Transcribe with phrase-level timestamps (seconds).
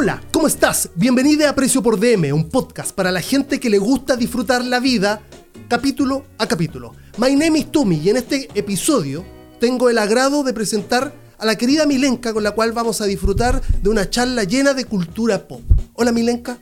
[0.00, 0.90] Hola, ¿cómo estás?
[0.94, 4.78] Bienvenida a Precio por DM, un podcast para la gente que le gusta disfrutar la
[4.78, 5.22] vida
[5.66, 6.94] capítulo a capítulo.
[7.16, 9.24] My name is Tumi y en este episodio
[9.58, 13.60] tengo el agrado de presentar a la querida Milenka con la cual vamos a disfrutar
[13.60, 15.62] de una charla llena de cultura pop.
[15.94, 16.60] Hola Milenka.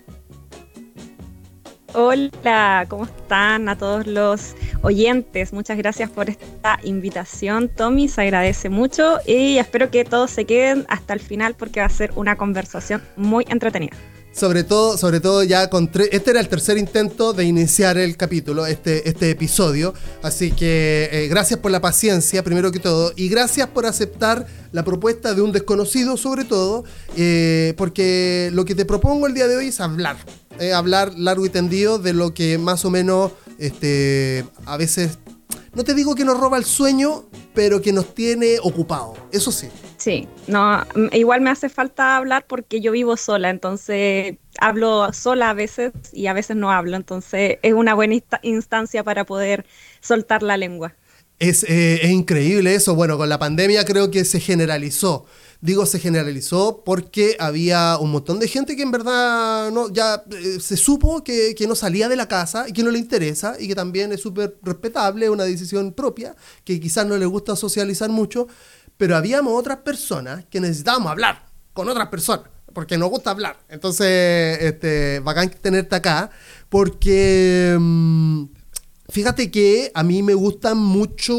[1.94, 5.52] Hola, ¿cómo están a todos los oyentes?
[5.52, 10.84] Muchas gracias por esta invitación, Tommy, se agradece mucho y espero que todos se queden
[10.88, 13.96] hasta el final porque va a ser una conversación muy entretenida.
[14.36, 16.10] Sobre todo, sobre todo ya con tres.
[16.12, 19.94] Este era el tercer intento de iniciar el capítulo, este, este episodio.
[20.22, 23.14] Así que eh, gracias por la paciencia, primero que todo.
[23.16, 26.84] Y gracias por aceptar la propuesta de un desconocido, sobre todo.
[27.16, 30.18] Eh, porque lo que te propongo el día de hoy es hablar.
[30.60, 35.16] Eh, hablar largo y tendido de lo que más o menos este, a veces.
[35.76, 39.12] No te digo que nos roba el sueño, pero que nos tiene ocupado.
[39.30, 39.68] Eso sí.
[39.98, 45.52] Sí, no, igual me hace falta hablar porque yo vivo sola, entonces hablo sola a
[45.52, 49.66] veces y a veces no hablo, entonces es una buena instancia para poder
[50.00, 50.94] soltar la lengua.
[51.38, 52.94] Es, eh, es, increíble eso.
[52.94, 55.26] Bueno, con la pandemia creo que se generalizó.
[55.60, 60.58] Digo se generalizó porque había un montón de gente que en verdad no, ya eh,
[60.60, 63.66] se supo que, que, no salía de la casa y que no le interesa y
[63.68, 68.48] que también es súper respetable, una decisión propia, que quizás no le gusta socializar mucho,
[68.96, 73.58] pero habíamos otras personas que necesitábamos hablar con otras personas, porque nos gusta hablar.
[73.68, 76.30] Entonces, este, bacán tenerte acá,
[76.68, 78.44] porque mm,
[79.08, 81.34] fíjate que a mí me gustan mucho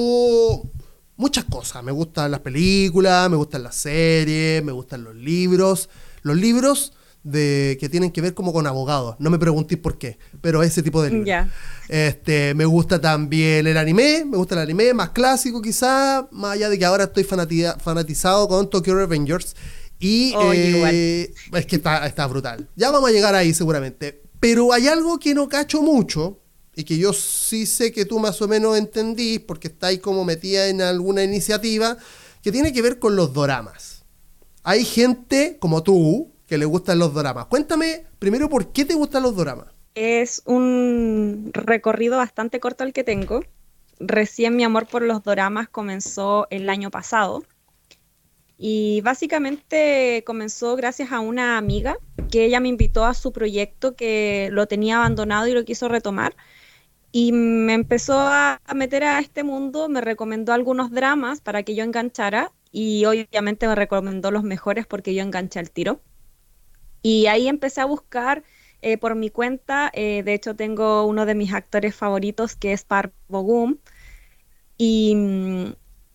[1.18, 1.84] muchas cosas.
[1.84, 5.90] Me gustan las películas, me gustan las series, me gustan los libros.
[6.22, 9.16] Los libros de, que tienen que ver como con abogados.
[9.20, 11.48] No me preguntéis por qué, pero ese tipo de libros.
[11.90, 16.70] Este, me gusta también el anime, me gusta el anime más clásico quizá, más allá
[16.70, 19.56] de que ahora estoy fanatizado con Tokyo Revengers.
[20.00, 22.70] Y eh, es que está, está brutal.
[22.76, 24.22] Ya vamos a llegar ahí seguramente.
[24.40, 26.40] Pero hay algo que no cacho mucho,
[26.78, 30.68] y que yo sí sé que tú más o menos entendís, porque estáis como metida
[30.68, 31.98] en alguna iniciativa,
[32.44, 34.06] que tiene que ver con los doramas.
[34.62, 37.48] Hay gente como tú, que le gustan los doramas.
[37.48, 39.66] Cuéntame primero por qué te gustan los doramas.
[39.96, 43.42] Es un recorrido bastante corto el que tengo.
[44.00, 47.44] Recién mi amor por los doramas comenzó el año pasado.
[48.56, 51.98] Y básicamente comenzó gracias a una amiga
[52.30, 56.36] que ella me invitó a su proyecto que lo tenía abandonado y lo quiso retomar.
[57.20, 61.84] Y me empezó a, meter a este mundo, me recomendó algunos dramas para que yo
[61.84, 66.00] enganchara y obviamente me recomendó los mejores porque yo enganché al tiro.
[67.02, 68.44] Y ahí empecé a buscar
[68.84, 69.90] eh, por mi cuenta.
[69.96, 73.80] Eh, de hecho, tengo uno de mis actores favoritos que es Park Bogum.
[74.78, 75.16] Y,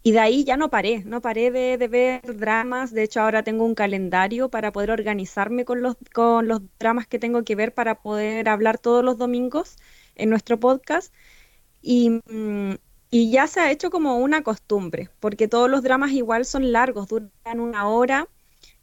[0.05, 2.93] de ahí ya no paré, no paré de, de, ver dramas.
[2.93, 7.19] De hecho, ahora tengo un calendario para poder organizarme con los, con los dramas que
[7.19, 9.79] tengo que ver para poder hablar todos los domingos
[10.17, 11.13] en nuestro podcast.
[11.81, 12.21] Y,
[13.11, 17.09] y ya se ha hecho como una costumbre, porque todos los dramas igual son largos,
[17.09, 18.29] duran una hora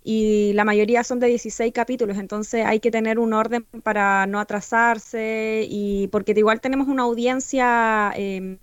[0.03, 4.39] y la mayoría son de 16 capítulos, entonces hay que tener un orden para no
[4.39, 8.57] atrasarse y porque igual tenemos una audiencia em,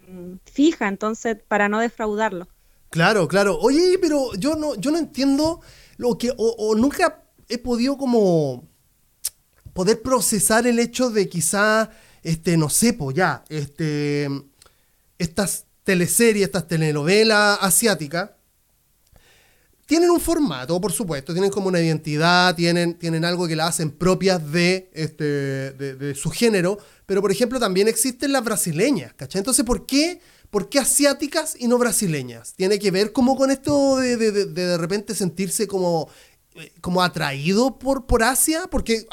[0.44, 2.48] fija, entonces para no defraudarlo.
[2.90, 3.58] Claro, claro.
[3.60, 5.60] Oye, pero yo no, yo no entiendo
[5.98, 8.64] lo que, o, nunca he podido como
[9.74, 11.90] poder procesar el hecho de quizá,
[12.26, 14.28] este, no sé, ya, este,
[15.16, 18.30] estas teleseries, estas telenovelas asiáticas,
[19.86, 23.92] tienen un formato, por supuesto, tienen como una identidad, tienen, tienen algo que la hacen
[23.92, 29.38] propias de, este, de, su género, pero por ejemplo también existen las brasileñas, ¿cachai?
[29.38, 30.20] Entonces, ¿por qué,
[30.50, 32.54] ¿por qué asiáticas y no brasileñas?
[32.54, 36.08] ¿Tiene que ver como con esto de de, de, repente sentirse como,
[36.56, 38.66] eh, como atraído por, por Asia?
[38.68, 39.06] Porque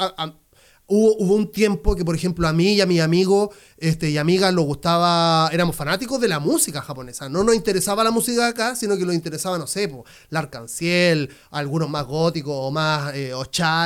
[0.86, 4.54] Hubo, un tiempo que, por ejemplo, a mí y a mi amigo este, y amigas
[4.54, 7.30] nos gustaba, éramos fanáticos de la música japonesa.
[7.30, 11.30] No nos interesaba la música de acá, sino que nos interesaba, no sé, pues, Larcanciel,
[11.52, 13.34] algunos más góticos o más eh,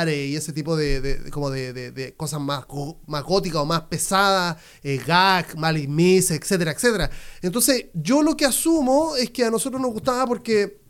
[0.07, 2.65] y ese tipo de, como de, cosas más,
[3.05, 7.09] más góticas o más pesadas, eh, Gag, Malice Miss, etcétera, etcétera.
[7.41, 10.86] Entonces, yo lo que asumo es que a nosotros nos gustaba porque,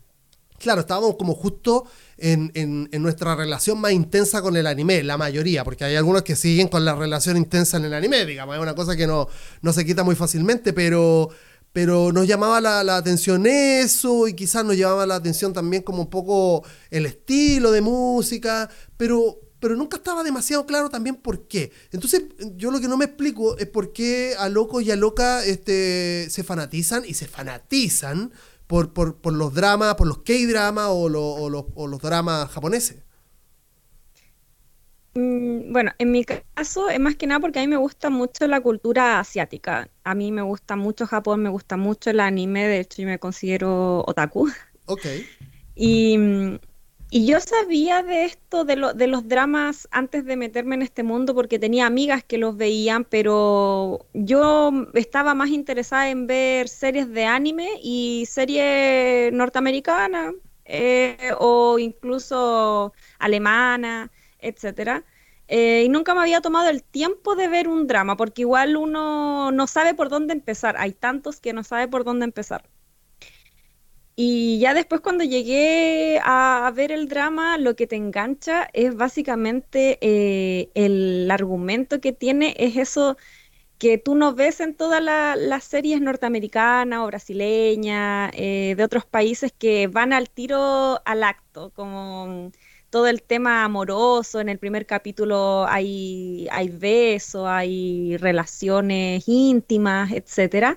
[0.58, 1.84] claro, estábamos como justo
[2.18, 6.68] en, nuestra relación más intensa con el anime, la mayoría, porque hay algunos que siguen
[6.68, 9.28] con la relación intensa en el anime, digamos, es una cosa que no,
[9.62, 11.30] no se quita muy fácilmente, pero,
[11.72, 16.10] pero nos llamaba la, atención eso y quizás nos llamaba la atención también como un
[16.10, 21.70] poco el estilo de música, pero, pero nunca estaba demasiado claro también por qué.
[21.92, 22.22] Entonces,
[22.56, 26.26] yo lo que no me explico es por qué a locos y a loca este,
[26.30, 28.32] se fanatizan y se fanatizan
[28.68, 33.02] por, por, por los dramas, por los K-dramas o, o, los, o, los dramas japoneses.
[35.14, 38.46] Mm, bueno, en mi caso es más que nada porque a mí me gusta mucho
[38.46, 39.88] la cultura asiática.
[40.04, 43.18] A mí me gusta mucho Japón, me gusta mucho el anime, de hecho yo me
[43.18, 44.48] considero otaku.
[44.84, 45.06] Ok.
[45.74, 46.18] Y,
[47.10, 51.02] y yo sabía de esto, de, lo, de los dramas antes de meterme en este
[51.02, 57.10] mundo porque tenía amigas que los veían, pero yo estaba más interesada en ver series
[57.10, 60.34] de anime y series norteamericanas
[60.66, 65.04] eh, o incluso alemana, etcétera.
[65.48, 69.50] Eh, y nunca me había tomado el tiempo de ver un drama, porque igual uno
[69.50, 70.76] no sabe por dónde empezar.
[70.78, 72.68] Hay tantos que no sabe por dónde empezar.
[74.20, 79.98] Y ya después cuando llegué a, ver el drama, lo que te engancha es básicamente
[80.00, 83.16] eh, el argumento que tiene, es eso
[83.78, 89.52] que tú no ves en todas las series norteamericanas o brasileñas, eh, de otros países
[89.56, 92.50] que van al tiro al acto, como
[92.90, 100.76] todo el tema amoroso, en el primer capítulo hay, hay besos, hay relaciones íntimas, etcétera.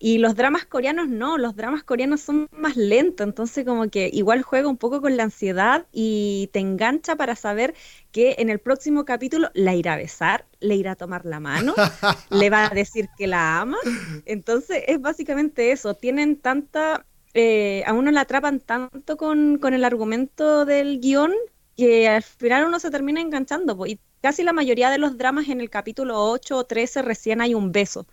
[0.00, 4.42] Y los dramas coreanos no, los dramas coreanos son más lentos, entonces como que igual
[4.42, 7.74] juega un poco con la ansiedad y te engancha para saber
[8.12, 11.74] que en el próximo capítulo la irá a besar, le irá a tomar la mano,
[12.30, 13.78] le va a decir que la ama.
[14.24, 17.04] Entonces es básicamente eso, tienen tanta,
[17.34, 21.32] eh, a uno la atrapan tanto con, con el argumento del guion
[21.76, 23.86] que al final uno se termina enganchando.
[23.86, 27.54] Y casi la mayoría de los dramas en el capítulo 8 o 13 recién hay
[27.54, 28.06] un beso.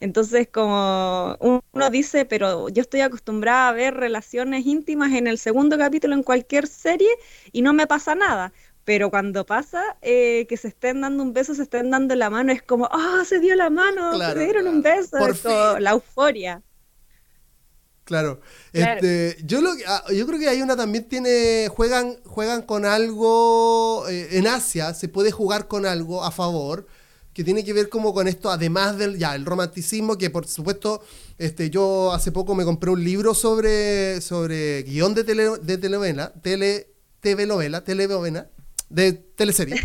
[0.00, 5.76] Entonces, como uno dice, pero yo estoy acostumbrada a ver relaciones íntimas en el segundo
[5.76, 7.10] capítulo en cualquier serie
[7.52, 8.52] y no me pasa nada.
[8.84, 12.50] Pero cuando pasa eh, que se estén dando un beso, se estén dando la mano,
[12.50, 14.18] es como, ¡ah, se dio la mano!
[14.18, 15.18] se dieron un beso.
[15.78, 16.62] la euforia.
[18.04, 18.40] Claro.
[18.72, 21.68] Este, yo, lo, ah, yo creo que hay una también tiene.
[21.68, 24.08] Juegan, juegan con algo.
[24.08, 26.88] Eh, en Asia se puede jugar con algo a favor
[27.32, 31.02] que tiene que ver como con esto, además del ya, el romanticismo, que por supuesto,
[31.38, 36.32] este, yo hace poco me compré un libro sobre, sobre guion de, tele, de telenovela,
[36.42, 36.88] tele,
[37.20, 38.50] TV novela, telenovela,
[38.88, 39.80] de teleserie.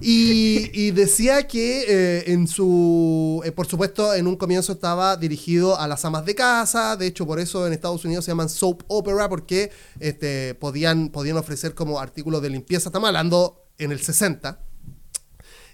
[0.00, 5.88] Y, decía que eh, en su, eh, por supuesto, en un comienzo estaba dirigido a
[5.88, 9.28] las amas de casa, de hecho por eso en Estados Unidos se llaman soap opera,
[9.28, 9.70] porque
[10.00, 14.60] este, podían, podían ofrecer como artículos de limpieza, estamos hablando en el 60,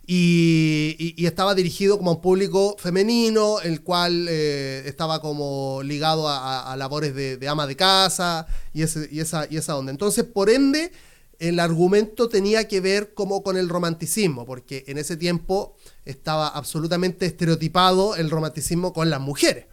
[0.07, 6.75] y, estaba dirigido como a un público femenino, el cual eh, estaba como ligado a,
[6.77, 9.91] labores de, ama de casa y, ese, y, esa, y esa onda.
[9.91, 10.93] Entonces, por ende,
[11.39, 17.27] el argumento tenía que ver como con el romanticismo, porque en ese tiempo estaba absolutamente
[17.27, 19.67] estereotipado el romanticismo con las mujeres.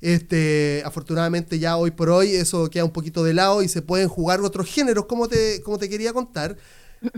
[0.00, 4.08] Este, afortunadamente ya hoy por hoy eso queda un poquito de lado y se pueden
[4.08, 6.56] jugar otros géneros, como te, como te quería contar.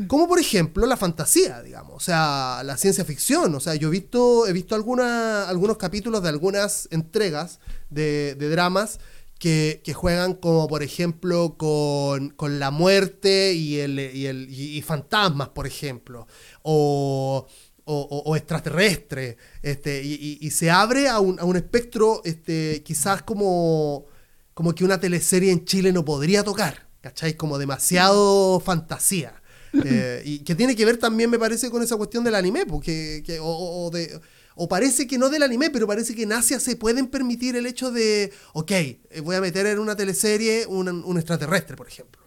[0.09, 3.55] Como por ejemplo la fantasía, digamos, o sea, la ciencia ficción.
[3.55, 7.61] O sea, yo he visto, he visto alguna, algunos capítulos de algunas entregas
[7.91, 8.99] de, dramas
[9.39, 15.67] que, juegan como por ejemplo con, la muerte y, el, y, el, y fantasmas, por
[15.67, 16.27] ejemplo.
[16.63, 17.47] O,
[17.85, 19.37] o, extraterrestre.
[19.63, 24.07] Este, y, se abre a un, a un espectro este, quizás como,
[24.55, 26.89] como que una teleserie en Chile no podría tocar.
[27.03, 27.35] ¿Cachai?
[27.35, 29.43] Como demasiado fantasía.
[29.85, 33.23] Eh, y que tiene que ver también, me parece, con esa cuestión del anime, porque,
[33.41, 37.67] o, parece que no del anime, pero parece que en Asia se pueden permitir el
[37.67, 42.23] hecho de, ok, eh, voy a meter en una teleserie un, extraterrestre, por ejemplo.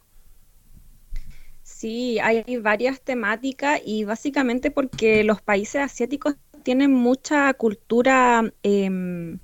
[1.64, 9.38] Sí, hay varias temáticas y básicamente porque los países asiáticos tienen mucha cultura em,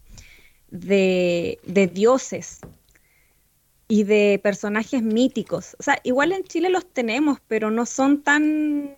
[0.71, 2.59] de dioses
[3.87, 5.75] y de personajes míticos.
[5.79, 8.97] O sea, igual en Chile los tenemos, pero no son tan,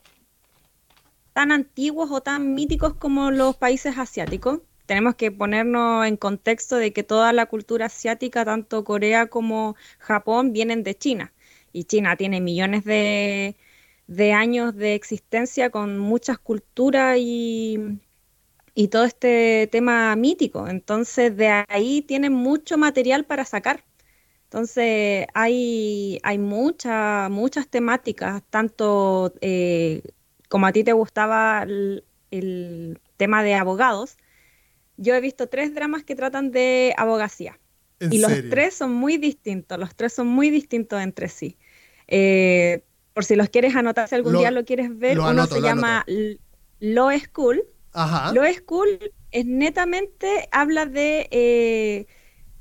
[1.33, 4.61] tan antiguos o tan míticos como los países asiáticos.
[4.85, 10.53] Tenemos que ponernos en contexto de que toda la cultura asiática, tanto Corea como Japón,
[10.53, 11.33] vienen de China.
[11.73, 13.57] Y China tiene millones de,
[14.07, 17.99] de años de existencia con muchas culturas y,
[18.75, 20.67] y todo este tema mítico.
[20.67, 23.83] Entonces, de ahí tienen mucho material para sacar.
[24.55, 30.01] Entonces, hay, hay muchas, muchas temáticas, tanto eh,
[30.47, 32.05] como a ti te gustaba el,
[33.17, 34.17] tema de abogados,
[34.95, 37.59] yo he visto tres dramas que tratan de abogacía.
[37.99, 41.57] Y los tres son muy distintos, los tres son muy distintos entre sí.
[42.07, 42.81] Eh,
[43.11, 46.05] por si los quieres anotar, si algún día lo quieres ver, uno se llama
[46.79, 47.61] Law School.
[47.91, 48.31] Ajá.
[48.31, 52.07] Law School es netamente, habla de, eh,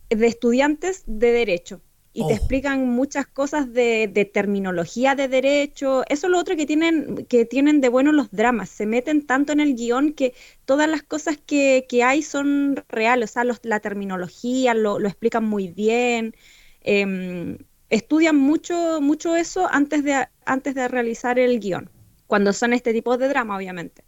[0.08, 1.80] de estudiantes de derecho
[2.16, 2.36] y te oh.
[2.36, 6.04] explican muchas cosas de, terminología de derecho.
[6.08, 8.68] Eso es lo otro que tienen, que tienen de bueno los dramas.
[8.68, 10.32] Se meten tanto en el guion que
[10.64, 13.30] todas las cosas que, hay son reales.
[13.30, 16.36] O sea, la terminología lo, explican muy bien.
[16.82, 17.58] Em,
[17.90, 21.90] estudian mucho, mucho eso antes de, antes de realizar el guion,
[22.28, 24.04] cuando son este tipo de drama, obviamente.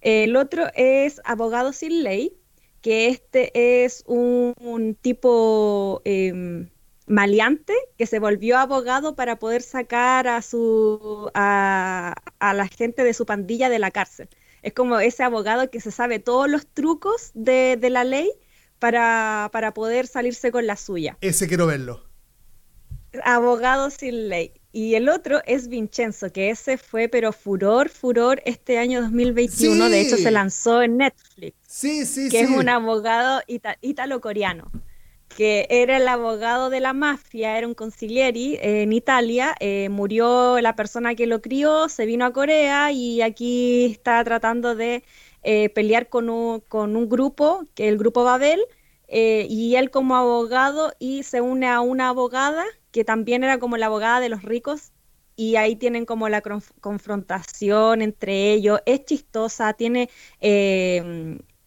[0.00, 2.36] El otro es Abogado sin Ley,
[2.82, 6.68] que este es un, tipo em,
[7.06, 13.26] maleante que se volvió abogado para poder sacar a su a, la gente de su
[13.26, 14.28] pandilla de la cárcel.
[14.62, 18.30] Es como ese abogado que se sabe todos los trucos de, la ley
[18.78, 21.18] para, para, poder salirse con la suya.
[21.20, 22.02] Ese quiero verlo.
[23.24, 24.52] Abogado sin ley.
[24.72, 29.88] Y el otro es Vincenzo, que ese fue pero furor, furor este año 2021.
[29.88, 31.56] De hecho, se lanzó en Netflix.
[31.68, 33.42] Sí, sí, que es un abogado
[33.82, 34.72] italo-coreano
[35.34, 40.76] que era el abogado de la mafia, era un consiglieri en Italia, eh, murió la
[40.76, 45.04] persona que lo crió, se vino a Corea y aquí está tratando de
[45.42, 48.60] eh, pelear con un, con un, grupo, que el grupo Babel,
[49.08, 53.76] eh, y él como abogado y se une a una abogada que también era como
[53.76, 54.92] la abogada de los ricos
[55.36, 56.42] y ahí tienen como la
[56.80, 60.10] confrontación entre ellos, es chistosa, tiene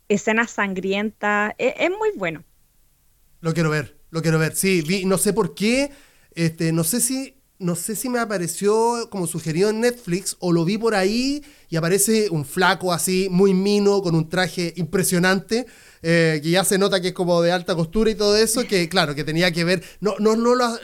[0.08, 2.44] escenas sangrientas, e-, es muy bueno.
[3.42, 4.56] Lo quiero ver, lo quiero ver.
[4.56, 5.92] Sí, vi, no sé por qué,
[6.34, 10.64] este, no sé si no sé si me apareció como sugerido en Netflix o lo
[10.64, 15.66] vi por ahí y aparece un flaco así, muy mino, con un traje impresionante,
[16.04, 18.88] eh, que ya se nota que es como de alta costura y todo eso, que
[18.90, 20.78] claro, que tenía que ver, no, no, no lo,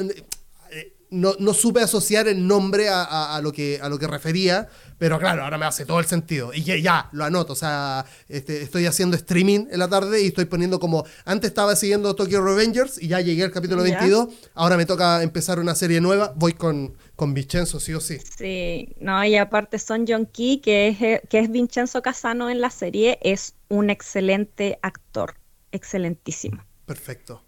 [1.13, 4.67] no, no, supe asociar el nombre a, a, lo que, a lo que refería,
[4.98, 6.53] pero claro, ahora me hace todo el sentido.
[6.53, 10.27] Y ya, ya lo anoto, o sea, este, estoy haciendo streaming en la tarde y
[10.27, 14.77] estoy poniendo como, antes estaba siguiendo Tokyo Revengers y ya llegué al capítulo 22, ahora
[14.77, 18.17] me toca empezar una serie nueva, voy con, con Vincenzo, sí o sí.
[18.38, 22.62] Sí, no, y aparte Son John Key, que es, eh, que es Vincenzo Casano en
[22.62, 25.36] la serie, es un excelente actor,
[25.72, 26.63] excelentísimo.
[26.86, 27.43] Perfecto.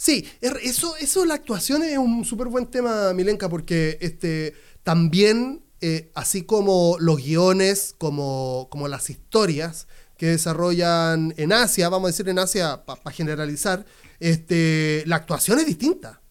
[0.00, 6.10] Sí, eso, eso la actuación es un súper buen tema, Milenka, porque este, también, eh,
[6.14, 12.30] así como los guiones, como, como las historias que desarrollan en Asia, vamos a decir
[12.30, 13.84] en Asia para generalizar,
[14.20, 16.22] este, la actuación es distinta,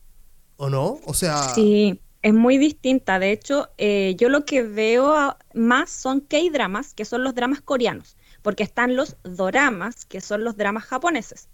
[0.58, 1.00] ¿o no?
[1.06, 1.54] O sea...
[1.54, 3.20] Sí, es muy distinta.
[3.20, 8.18] De hecho, eh, yo lo que veo más son K-dramas, que son los dramas coreanos,
[8.42, 11.50] porque están los doramas, que son los dramas japoneses.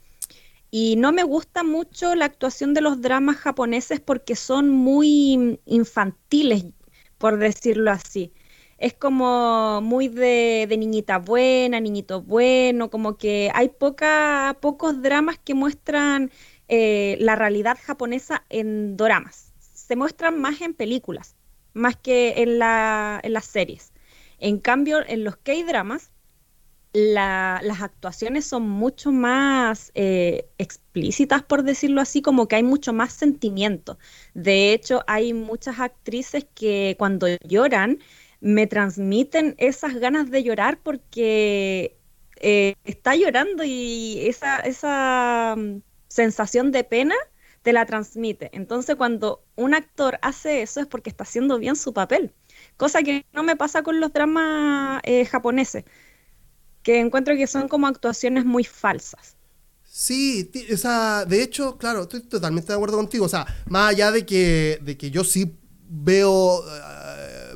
[0.77, 6.65] Y no me gusta mucho la actuación de los dramas japoneses porque son muy infantiles,
[7.17, 8.33] por decirlo así.
[8.77, 15.53] Es como muy de, niñita buena, niñito bueno, como que hay poca, pocos dramas que
[15.53, 16.29] muestran
[16.67, 19.53] eh, la realidad japonesa en dramas.
[19.59, 21.37] Se muestran más en películas,
[21.73, 23.93] más que en, la, en las series.
[24.39, 26.11] En cambio, en los K-dramas
[26.95, 33.11] las actuaciones son mucho más eh, explícitas, por decirlo así, como que hay mucho más
[33.11, 33.97] sentimiento.
[34.33, 37.99] De hecho, hay muchas actrices que cuando lloran
[38.39, 41.97] me transmiten esas ganas de llorar porque
[42.39, 47.15] eh, está llorando y esa, esa mm, sensación de pena
[47.61, 48.51] te la transmite.
[48.53, 52.33] Entonces, cuando un actor hace eso es porque está haciendo bien su papel,
[52.77, 55.83] cosa que no me pasa con los dramas eh, japoneses
[56.85, 59.35] que encuentro que son como actuaciones muy falsas.
[59.83, 63.25] Sí, o sea, de hecho, claro, estoy totalmente de acuerdo contigo.
[63.25, 65.57] O sea, más allá de que, de que yo sí
[65.89, 66.63] veo,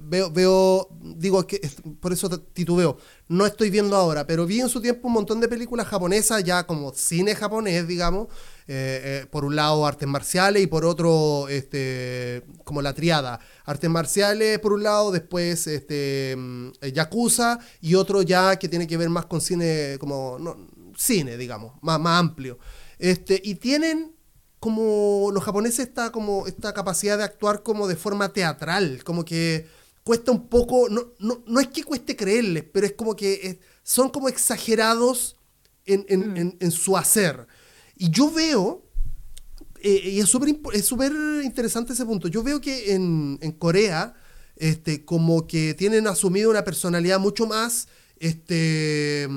[0.09, 1.61] veo, veo, digo que
[1.99, 2.97] por eso titubeo,
[3.27, 6.65] no estoy viendo ahora, pero vi en su tiempo un montón de películas japonesas, ya
[6.65, 8.27] como cine japonés, digamos,
[8.67, 13.89] eh, eh, por un lado artes marciales y por otro, este, como la triada, artes
[13.89, 19.09] marciales por un lado, después este, mm, Yakuza y otro ya que tiene que ver
[19.09, 20.37] más con cine, como
[20.97, 22.59] cine, digamos, más, más amplio.
[22.97, 24.15] Este, y tienen
[24.59, 29.67] como los japoneses esta, como esta capacidad de actuar como de forma teatral, como que
[30.09, 34.09] cuesta un poco, no, no, no es que cueste creerles, pero es como que son
[34.09, 35.35] como exagerados
[35.85, 36.37] en, en, mm.
[36.37, 37.45] en, en su hacer.
[37.95, 38.81] Y yo veo,
[39.83, 40.91] eh, y es súper es
[41.45, 44.15] interesante ese punto, yo veo que en, Corea,
[44.55, 47.87] este, como que tienen asumido una personalidad mucho más,
[48.17, 49.27] este,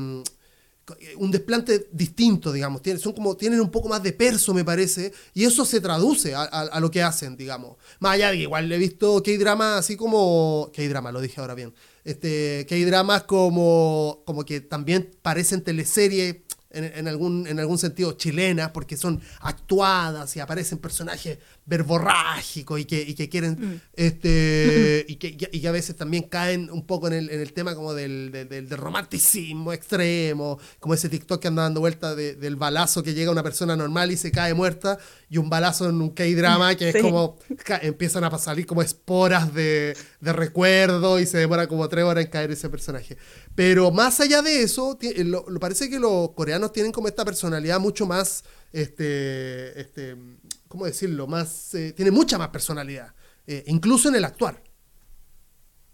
[1.16, 5.12] un desplante distinto, digamos, tienen, son como, tienen un poco más de perso, me parece,
[5.34, 7.76] y eso se traduce a, lo que hacen, digamos.
[8.00, 11.74] Más allá de que igual he visto K-drama así como, K-drama, lo dije ahora bien,
[12.04, 16.36] este, K-dramas como, como que también parecen teleseries
[16.72, 23.00] en, algún, en algún sentido chilenas, porque son actuadas y aparecen personajes verborrágicos y que,
[23.02, 23.80] y que quieren, mm.
[23.94, 27.52] este, y, que, y, que, a veces también caen un poco en el, en el
[27.52, 32.56] tema como del, del, del, romanticismo extremo, como ese TikTok que anda dando vuelta del
[32.56, 34.98] balazo que llega a una persona normal y se cae muerta,
[35.28, 37.38] y un balazo en un K-drama que es como,
[37.82, 42.30] empiezan a salir como esporas de, de recuerdo y se demora como tres horas en
[42.30, 43.16] caer ese personaje.
[43.54, 48.06] Pero más allá de eso, lo, parece que los coreanos tienen como esta personalidad mucho
[48.06, 50.16] más, este, este
[50.68, 51.26] ¿cómo decirlo?
[51.26, 53.14] Más, eh, tiene mucha más personalidad,
[53.46, 54.62] eh, incluso en el actuar.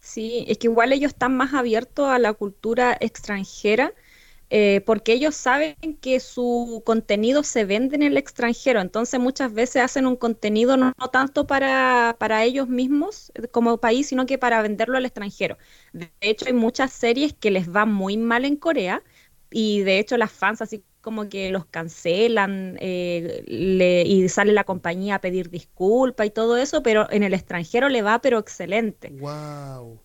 [0.01, 3.93] Sí, es que igual ellos están más abiertos a la cultura extranjera
[4.51, 9.83] eh, porque ellos saben que su contenido se vende en el extranjero, entonces muchas veces
[9.83, 14.63] hacen un contenido no, tanto para, para, ellos mismos eh, como país, sino que para
[14.63, 15.59] venderlo al extranjero.
[15.93, 19.03] De hecho, hay muchas series que les va muy mal en Corea
[19.51, 25.17] y de hecho las fans así como que los cancelan eh, y sale la compañía
[25.17, 29.11] a pedir disculpas y todo eso, pero en el extranjero le va pero excelente.
[29.11, 30.01] Wow.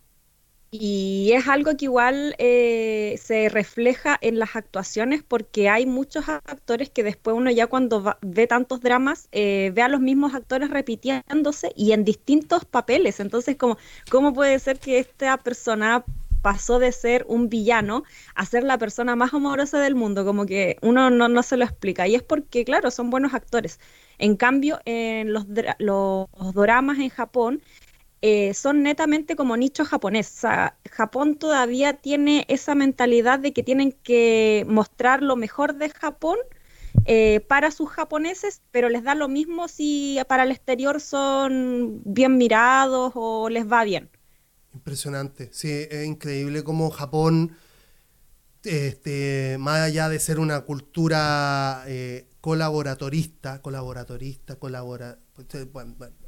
[0.75, 6.89] Y es algo que igual eh, se refleja en las actuaciones porque hay muchos actores
[6.89, 11.71] que después uno ya cuando ve tantos dramas eh, ve a los mismos actores repitiéndose
[11.75, 13.19] y en distintos papeles.
[13.19, 13.77] Entonces, como,
[14.09, 16.05] ¿cómo puede ser que esta persona
[16.41, 18.03] pasó de ser un villano
[18.33, 20.25] a ser la persona más amorosa del mundo?
[20.25, 22.07] Como que uno no, no se lo explica.
[22.07, 23.79] Y es porque, claro, son buenos actores.
[24.17, 25.45] En cambio, en los,
[25.77, 27.61] los dramas en Japón
[28.25, 30.29] eh, son netamente como nicho japonés.
[30.29, 35.89] O sea, Japón todavía tiene esa mentalidad de que tienen que mostrar lo mejor de
[35.89, 36.37] Japón
[37.05, 42.37] eh, para sus japoneses, pero les da lo mismo si para el exterior son bien
[42.37, 44.09] mirados o les va bien.
[44.73, 47.57] Impresionante, sí, es increíble cómo Japón,
[48.63, 55.67] este, más allá de ser una cultura eh, colaboratorista, colaboratorista, colabora, eh,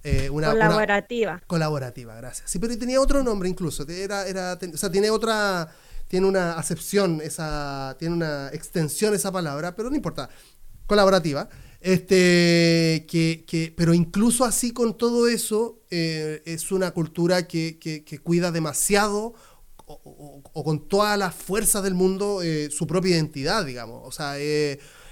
[0.04, 1.42] eh, una, colaborativa.
[1.48, 2.50] colaborativa, gracias.
[2.50, 5.70] Sí, pero tenía otro nombre incluso, era, era, o sea, tiene otra,
[6.08, 10.30] tiene una acepción, esa, tiene una extensión esa palabra, pero no importa,
[10.88, 11.50] colaborativa.
[11.82, 18.20] Este, que, que, pero incluso así con todo eso, eh, es una cultura que, que
[18.20, 19.36] cuida demasiado
[19.86, 22.42] o, o, con todas las fuerzas del mundo
[22.72, 24.02] su propia identidad, digamos.
[24.04, 24.40] O sea,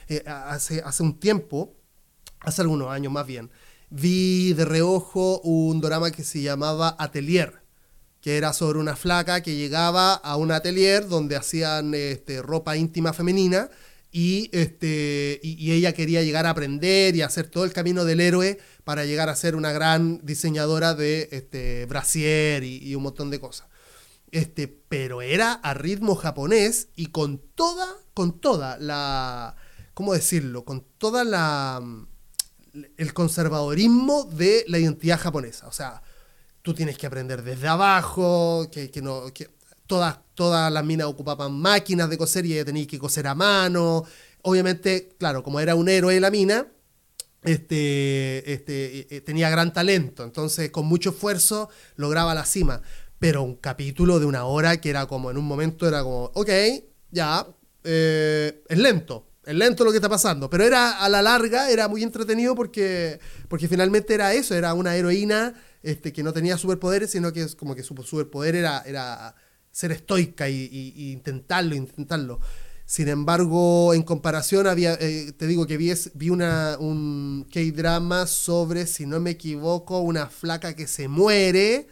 [0.08, 1.76] eh, hace, hace un tiempo,
[2.42, 3.50] hace algunos años más bien,
[3.94, 7.62] vi de reojo un drama que se llamaba Atelier,
[8.22, 13.14] que era sobre una flaca que llegaba a un atelier donde hacían este, ropa íntima
[13.14, 13.70] femenina
[14.12, 18.60] y, este, y, ella quería llegar a aprender y hacer todo el camino del héroe
[18.84, 23.40] para llegar a ser una gran diseñadora de este, brasier y, y un montón de
[23.40, 23.68] cosas.
[24.32, 29.56] Este, pero era a ritmo japonés y con toda, con toda la,
[29.94, 30.66] ¿cómo decirlo?
[30.66, 32.08] Con toda la
[32.98, 35.68] el conservadorismo de la identidad japonesa.
[35.68, 36.02] O sea,
[36.62, 39.50] tú tienes que aprender desde abajo, que, no, que
[39.86, 44.04] todas, todas las minas ocupaban máquinas de coser y ella tenía que coser a mano.
[44.42, 46.68] Obviamente, claro, como era un héroe de la mina,
[47.44, 52.82] este, este, eh, tenía gran talento, entonces con mucho esfuerzo lograba la cima.
[53.20, 56.50] Pero un capítulo de una hora que era como en un momento era como, ok,
[57.12, 57.48] ya,
[57.84, 61.88] eh, es lento, es lento lo que está pasando, pero era a la larga, era
[61.88, 67.12] muy entretenido porque, porque finalmente era eso, era una heroína este, que no tenía superpoderes,
[67.12, 69.36] sino que es como que su superpoder era, era
[69.72, 72.40] ser estoica y, intentarlo, intentarlo.
[72.86, 78.88] Sin embargo, en comparación, había, eh, te digo que vi, vi una, un K-drama sobre,
[78.88, 81.88] si no me equivoco, una flaca que se muere,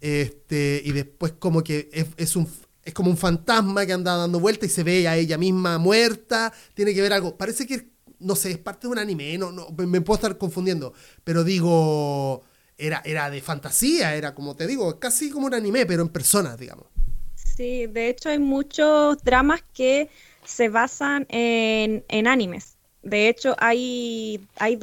[0.00, 2.48] este, y después como que es, es un,
[2.84, 6.52] es como un fantasma que anda dando vuelta y se ve a ella misma muerta.
[6.74, 7.36] Tiene que ver algo.
[7.36, 10.92] Parece que, no sé, es parte de un anime, no, no me puedo estar confundiendo.
[11.24, 12.42] Pero digo,
[12.76, 16.58] era, era de fantasía, era como te digo, casi como un anime, pero en personas,
[16.58, 16.86] digamos.
[17.34, 20.08] Sí, de hecho hay muchos dramas que
[20.44, 22.76] se basan en, en animes.
[23.02, 24.78] De hecho, hay, hay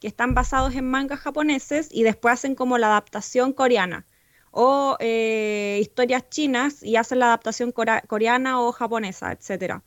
[0.00, 4.06] que están basados en mangas japoneses y después hacen como la adaptación coreana
[4.52, 9.82] o eh, historias chinas y hacen la adaptación coreana o japonesa, etcétera.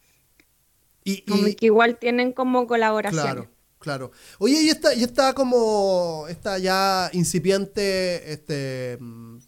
[1.03, 1.21] Y,
[1.55, 3.21] que igual tienen como colaboración.
[3.21, 4.11] Claro, claro.
[4.39, 8.97] Oye, y está, y está como esta ya incipiente este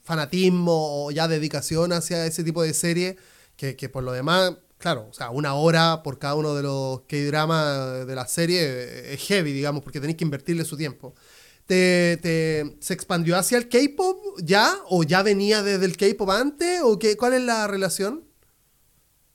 [0.04, 3.18] fanatismo o ya dedicación hacia ese tipo de serie,
[3.56, 7.02] que, que por lo demás, claro, o sea, una hora por cada uno de los
[7.08, 11.16] K-dramas de la serie es heavy, digamos, porque tenéis que invertirle su tiempo
[11.68, 14.74] te, se expandió hacia el K-pop ya?
[14.90, 16.82] ¿O ya venía desde el K-pop antes?
[16.84, 18.24] ¿O qué, cuál es la relación?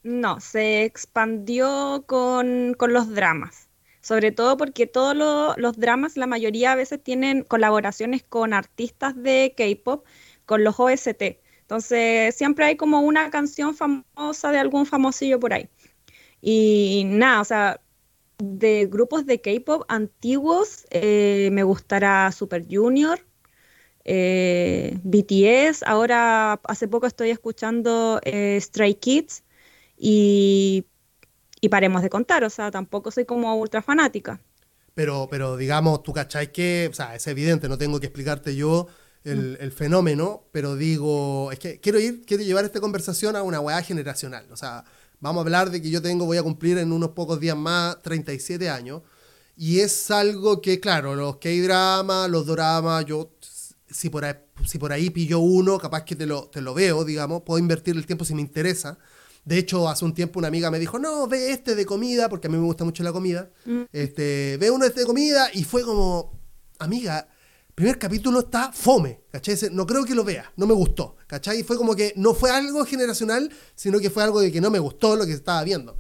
[0.03, 3.69] No, se expandió con, los dramas.
[4.01, 5.15] Sobre todo porque todos
[5.57, 10.05] los dramas, la mayoría a veces tienen colaboraciones con artistas de K-pop,
[10.45, 11.23] con los OST.
[11.61, 15.69] Entonces, siempre hay como una canción famosa de algún famosillo por ahí.
[16.41, 17.81] Y nada, o sea,
[18.43, 23.21] de grupos de K-pop antiguos, eh, me gustará Super Junior,
[24.05, 29.45] eh, BTS, ahora hace poco estoy escuchando eh, Stray Kids
[29.97, 30.87] y,
[31.71, 34.41] paremos de contar, o sea, tampoco soy como ultra fanática.
[34.95, 38.89] Pero, pero digamos, tú cachai que, o sea, es evidente, no tengo que explicarte yo
[39.23, 39.63] el, mm.
[39.63, 43.81] el, fenómeno, pero digo, es que quiero ir, quiero llevar esta conversación a una weá
[43.83, 44.85] generacional, o sea,
[45.23, 48.03] Vamos a hablar de que yo tengo, voy a cumplir en unos pocos días más
[48.03, 49.03] 37 años.
[49.57, 53.31] Y es algo que, claro, los K-dramas, los doramas, yo,
[53.89, 54.35] si por, ahí,
[54.67, 57.95] si por ahí pillo uno, capaz que te lo, te lo veo, digamos, puedo invertir
[57.97, 58.99] el tiempo si me interesa.
[59.45, 62.49] De hecho, hace un tiempo una amiga me dijo, no, ve este de comida, porque
[62.49, 63.49] a mí me gusta mucho la comida.
[63.65, 63.83] Mm.
[63.93, 66.37] Este, ve uno este de comida y fue como,
[66.81, 67.29] amiga,
[67.75, 69.57] primer capítulo está fome, ¿cachai?
[69.73, 71.63] No creo que lo vea, no me gustó, ¿cachai?
[71.63, 74.79] Fue como que no fue algo generacional, sino que fue algo de que no me
[74.79, 75.97] gustó lo que estaba viendo.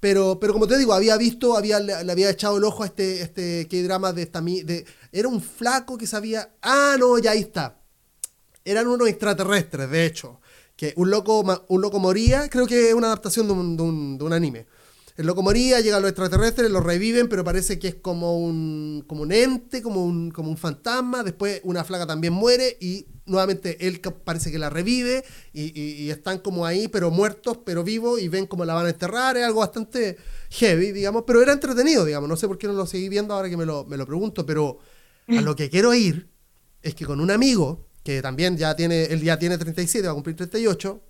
[0.00, 3.22] Pero, pero como te digo, había visto, había, le, había echado el ojo a este,
[3.22, 4.40] este drama de esta...
[4.40, 6.56] De, era un flaco que sabía...
[6.60, 7.78] Ah, no, ya ahí está.
[8.64, 10.40] Eran unos extraterrestres, de hecho.
[10.74, 14.18] Que un loco, un loco moría, creo que es una adaptación de un, de un,
[14.18, 14.66] de un anime
[15.16, 19.22] el loco moría, llegan los extraterrestres, lo reviven, pero parece que es como un, como
[19.22, 21.22] un ente, como un, como un fantasma.
[21.22, 25.22] Después una flaca también muere y nuevamente él parece que la revive
[25.52, 29.36] y, están como ahí, pero muertos, pero vivos y ven cómo la van a enterrar.
[29.36, 30.16] Es algo bastante
[30.50, 32.28] heavy, digamos, pero era entretenido, digamos.
[32.28, 34.46] No sé por qué no lo seguí viendo ahora que me lo, me lo pregunto,
[34.46, 34.78] pero
[35.28, 36.30] a lo que quiero ir
[36.82, 40.14] es que con un amigo que también ya tiene, él ya tiene 37, va a
[40.14, 41.00] cumplir 38,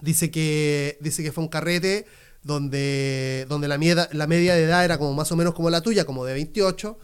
[0.00, 2.06] dice que, dice que fue un carrete
[2.42, 5.80] donde, donde la, media, la media de edad era como más o menos como la
[5.80, 6.98] tuya, como de 28,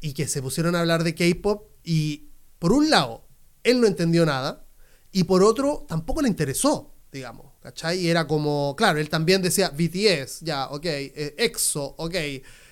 [0.00, 3.26] y que se pusieron a hablar de K-pop y por un lado,
[3.64, 4.66] él no entendió nada,
[5.12, 7.98] y por otro, tampoco le interesó, digamos, ¿cachai?
[7.98, 12.14] Y era como, claro, él también decía BTS, ya, ok, eh, EXO, ok,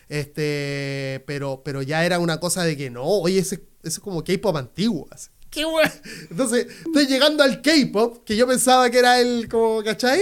[0.09, 4.57] este, pero, pero ya era una cosa de que no, oye, ese, es como K-pop
[4.57, 5.09] antiguo,
[5.51, 5.91] ¡Qué bueno!
[6.31, 10.21] Entonces, estoy llegando al K-pop, que yo pensaba que era el, como, ¿cachai?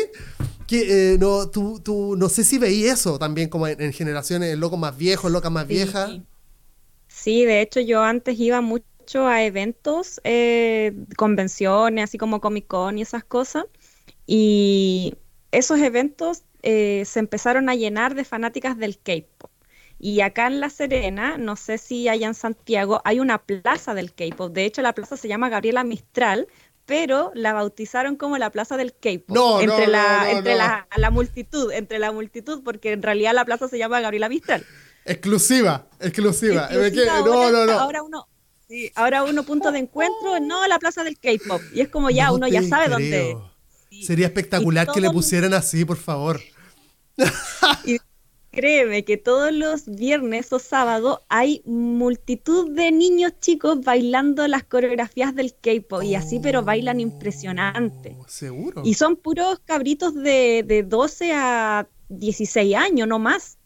[0.66, 4.60] Que eh, no, tú, tú, no sé si veí eso también como en, generaciones, el
[4.60, 6.08] loco más viejo, loca más vieja.
[7.08, 12.98] Sí, de hecho yo antes iba mucho a eventos, eh, convenciones, así como Comic Con
[12.98, 13.64] y esas cosas.
[14.26, 15.14] Y
[15.52, 19.50] esos eventos eh, se empezaron a llenar de fanáticas del K-pop.
[19.98, 24.12] Y acá en La Serena, no sé si allá en Santiago, hay una plaza del
[24.12, 24.52] K-pop.
[24.52, 26.48] De hecho, la plaza se llama Gabriela Mistral,
[26.86, 29.60] pero la bautizaron como la plaza del K-pop.
[29.60, 34.00] entre la, entre la, multitud, entre la multitud, porque en realidad la plaza se llama
[34.00, 34.64] Gabriela Mistral.
[35.04, 36.68] Exclusiva, exclusiva.
[36.70, 37.72] no, no, no.
[37.72, 38.28] Ahora uno,
[38.68, 41.60] sí, ahora uno punto de encuentro, no la plaza del K-pop.
[41.74, 43.36] Y es como ya, uno ya sabe dónde.
[44.02, 46.40] Sería espectacular que le pusieran así, por favor.
[47.84, 47.98] y
[48.56, 55.34] Créeme que todos los viernes o sábados hay multitud de niños chicos bailando las coreografías
[55.34, 58.16] del K-pop y así, pero bailan impresionante.
[58.18, 58.80] Oh, seguro.
[58.82, 63.58] Y son puros cabritos de, de 12 a 16 años, no más.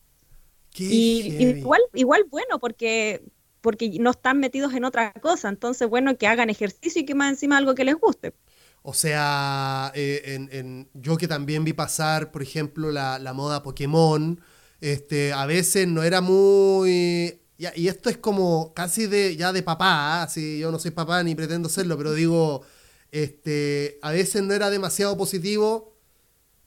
[0.76, 3.22] y igual, igual bueno, porque,
[3.60, 5.48] porque no están metidos en otra cosa.
[5.50, 8.34] Entonces, bueno, que hagan ejercicio y que más encima algo que les guste.
[8.82, 14.40] O sea, eh, en, yo que también vi pasar, por ejemplo, la, la moda Pokémon
[14.80, 17.40] este, a veces no era muy...
[17.58, 20.60] y esto es como casi de ya de papá, así ¿ah?
[20.62, 22.62] yo no soy papá ni pretendo serlo, pero digo,
[23.10, 25.90] este, a veces no era demasiado positivo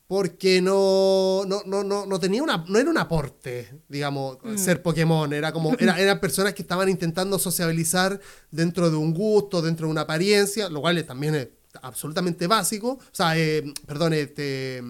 [0.07, 4.57] porque no, no, no, no, tenía una, no era un aporte, digamos, mm.
[4.57, 5.31] ser Pokémon.
[5.33, 8.19] Era como, era, eran personas que estaban intentando sociabilizar
[8.51, 11.47] dentro de un gusto, dentro de una apariencia, lo cual también es
[11.81, 12.99] absolutamente básico.
[12.99, 14.83] O sea, eh, perdón, este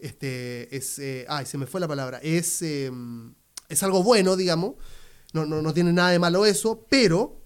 [0.00, 3.34] este, es, eh, ay, se me fue la palabra, es, em,
[3.68, 4.74] es algo bueno, digamos,
[5.32, 7.40] no, no, no, tiene nada de malo eso, pero,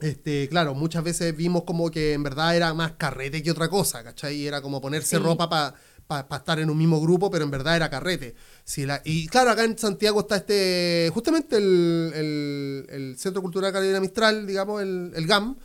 [0.00, 4.02] este, claro, muchas veces vimos como que en verdad era más carrete que otra cosa,
[4.04, 4.46] ¿cachai?
[4.46, 8.34] Era como ponerse ropa para estar en un mismo grupo, pero en verdad era carrete.
[8.76, 14.00] la, y claro, acá en Santiago está este, justamente el, el, el Centro Cultural Carolina
[14.00, 15.56] Mistral, digamos, el, el GAM,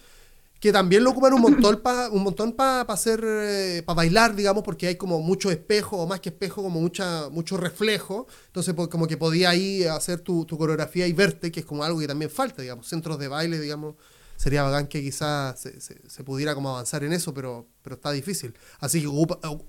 [0.60, 4.63] que también lo ocupan un montón para un montón para hacer eh, para bailar digamos
[4.63, 8.89] porque hay como mucho espejo o más que espejo como mucha mucho reflejo entonces pues,
[8.89, 12.30] como que podía ahí hacer tu, coreografía y verte que es como algo que también
[12.30, 13.95] falta digamos centros de baile digamos
[14.36, 18.54] sería bacán que quizás se, pudiera como avanzar en eso, pero, pero está difícil.
[18.80, 19.10] Así que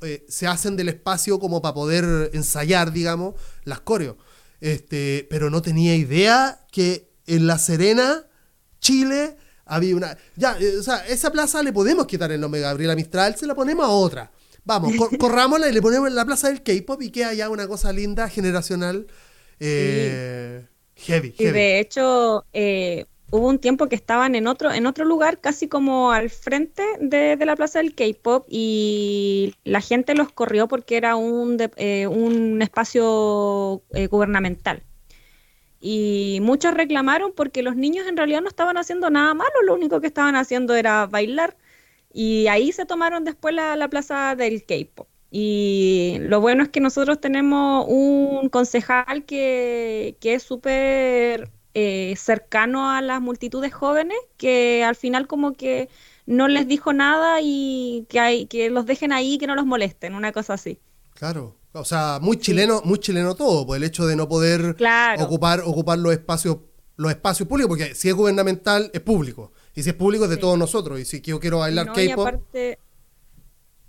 [0.03, 4.15] eh, se hacen del espacio como para poder ensayar, digamos, las coreos.
[4.61, 8.27] Este, pero no tenía idea que en La Serena,
[8.81, 9.37] Chile,
[9.71, 10.19] había una...
[10.37, 13.55] Ya, eh, o sea, esa plaza le podemos quitar el nombre Gabriela Mistral, se la
[13.55, 14.31] ponemos a otra.
[14.65, 17.93] Vamos, corrámosla y le ponemos en la plaza del K-pop y queda ya una cosa
[17.93, 19.07] linda, generacional.
[19.61, 25.05] Eh, heavy, Y de hecho, eh, hubo un tiempo que estaban en otro, en otro
[25.05, 30.67] lugar, casi como al frente de, la plaza del K-pop, y la gente los corrió
[30.67, 31.59] porque era un,
[32.11, 34.83] un espacio gubernamental.
[35.81, 40.01] Y muchos reclamaron porque los niños en realidad no estaban haciendo nada malo, lo único
[40.01, 41.57] que estaban haciendo era bailar.
[42.13, 45.09] Y ahí se tomaron después la, plaza del K-pop.
[45.31, 53.01] Y lo bueno es que nosotros tenemos un concejal que, es súper eh, cercano a
[53.01, 55.89] las multitudes jóvenes, que al final como que
[56.27, 60.15] no les dijo nada y que, hay, que los dejen ahí, que no los molesten,
[60.15, 60.79] una cosa así.
[61.15, 64.77] Claro, o sea, muy chileno, muy chileno todo, por el hecho de no poder
[65.19, 66.59] ocupar, ocupar los espacios,
[66.97, 69.53] los espacios públicos, porque si es gubernamental, es público.
[69.75, 70.99] Y si es público, es de todos nosotros.
[70.99, 72.45] Y si yo quiero bailar K-pop.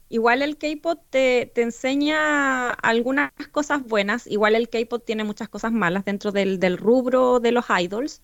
[0.10, 5.72] Igual el K-pop te, te, enseña algunas cosas buenas, igual el K-pop tiene muchas cosas
[5.72, 8.22] malas dentro del, del, rubro de los idols,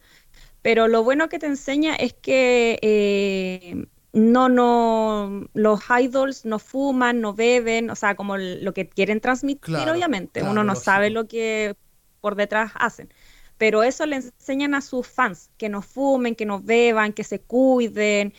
[0.62, 7.22] pero lo bueno que te enseña es que eh, no, no, los idols no fuman,
[7.22, 10.42] no beben, o sea, como lo que quieren transmitir, obviamente.
[10.42, 11.76] Uno no sabe lo que
[12.20, 13.14] por detrás hacen.
[13.60, 17.40] Pero eso le enseñan a sus fans, que no fumen, que no beban, que se
[17.42, 18.34] cuiden.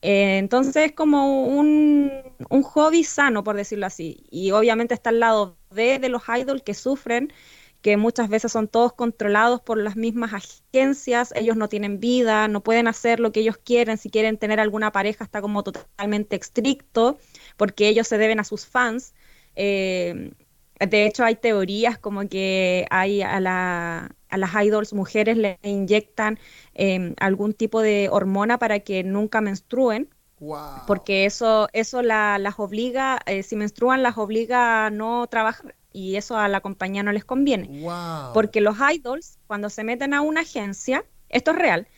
[0.00, 2.10] Eh, entonces es como un,
[2.48, 4.24] un hobby sano, por decirlo así.
[4.30, 7.32] Y obviamente está al lado B de los idols que sufren
[7.88, 12.62] que muchas veces son todos controlados por las mismas agencias, ellos no tienen vida, no
[12.62, 17.16] pueden hacer lo que ellos quieren, si quieren tener alguna pareja está como totalmente estricto,
[17.56, 19.14] porque ellos se deben a sus fans.
[19.56, 20.32] Eh,
[20.78, 26.38] de hecho, hay teorías como que hay a, las idols mujeres le inyectan
[26.74, 30.10] em, algún tipo de hormona para que nunca menstruen.
[30.86, 36.36] Porque eso, eso las obliga, eh, si menstruan, las obliga a no trabajar y eso
[36.36, 37.84] a la compañía no les conviene.
[38.34, 41.88] Porque los idols, cuando se meten a una agencia, esto es real,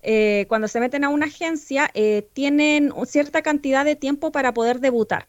[0.00, 4.80] eh, cuando se meten a una agencia, eh, tienen cierta cantidad de tiempo para poder
[4.80, 5.28] debutar.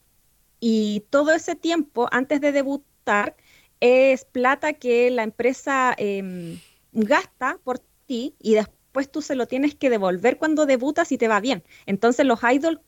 [0.59, 3.35] Y todo ese tiempo, antes de debutar,
[3.79, 6.59] es plata que la empresa em,
[6.91, 11.27] gasta por ti y después tú se lo tienes que devolver cuando debutas y te
[11.27, 11.63] va bien.
[11.85, 12.81] Entonces los idols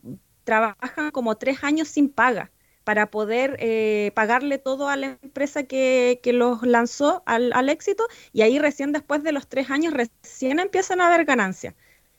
[0.43, 2.51] trabajan como tres años sin paga
[2.83, 8.59] para poder eh, pagarle todo a la empresa que, los lanzó al, éxito y ahí
[8.59, 11.75] recién después de los tres años recién empiezan a haber ganancias.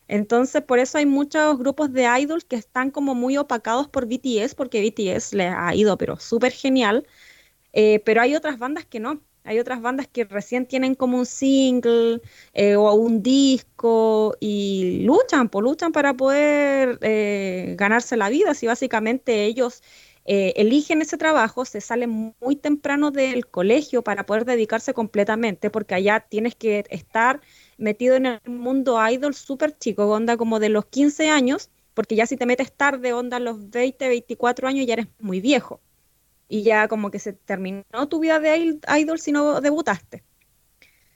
[0.08, 4.54] Entonces, por eso hay muchos grupos de idols que están como muy opacados por BTS,
[4.54, 7.06] porque BTS le ha ido, pero súper genial.
[7.72, 9.20] Eh, pero hay otras bandas que no.
[9.44, 12.20] Hay otras bandas que recién tienen como un single
[12.52, 16.98] eh, o un disco y luchan, pues luchan para poder
[17.76, 18.54] ganarse la vida.
[18.54, 19.82] Si básicamente ellos
[20.24, 25.94] eh, eligen ese trabajo, se salen muy temprano del colegio para poder dedicarse completamente, porque
[25.94, 27.40] allá tienes que estar
[27.76, 32.26] metido en el mundo idol súper chico, onda como de los 15 años, porque ya
[32.26, 35.80] si te metes tarde, onda a los 20, 24 años, ya eres muy viejo.
[36.48, 40.22] Y ya como que se terminó tu vida de idol si no debutaste.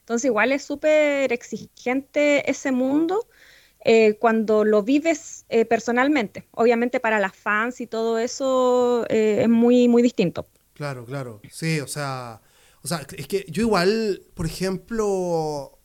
[0.01, 3.27] Entonces igual es súper exigente ese mundo
[3.88, 6.49] eh, cuando lo vives eh, personalmente.
[6.51, 10.49] Obviamente para las fans y todo eso eh, es muy, muy distinto.
[10.72, 11.40] Claro, claro.
[11.53, 12.40] Sí, o sea,
[12.83, 15.79] o sea, es que yo igual, por ejemplo,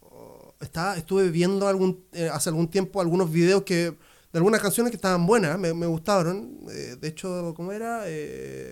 [0.59, 3.93] estaba, estuve viendo algún, hace algún tiempo algunos videos que
[4.31, 6.65] de algunas canciones que estaban buenas, me, gustaron.
[6.65, 8.05] de hecho, ¿cómo era?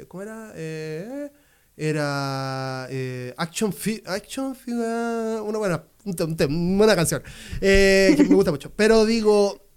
[0.08, 0.54] ¿Cómo era?
[1.78, 2.86] era
[3.38, 3.76] Action,
[4.08, 5.84] Action una buena
[6.16, 7.24] buena canción.
[7.62, 8.72] Eh, me gusta mucho.
[8.76, 9.70] Pero digo,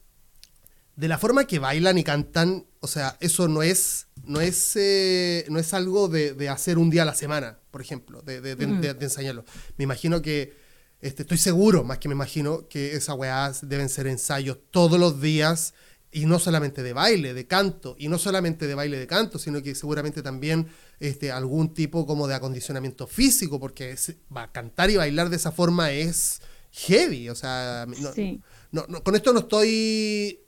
[0.97, 5.47] de la forma que bailan y cantan, o sea, eso no es, no es, eh,
[5.49, 9.45] no es algo de, hacer un día a la semana, por ejemplo, de, de, enseñarlo.
[9.77, 10.55] Me imagino que,
[11.01, 15.21] este, estoy seguro, más que me imagino, que esas weas deben ser ensayos todos los
[15.21, 15.75] días
[16.13, 19.63] y no solamente de baile, de canto, y no solamente de baile de canto, sino
[19.63, 20.69] que seguramente también
[21.03, 23.97] este, algún tipo como de acondicionamiento físico, porque
[24.35, 27.87] va, cantar y bailar de esa forma es heavy, o sea,
[28.71, 30.41] no, con esto no estoy,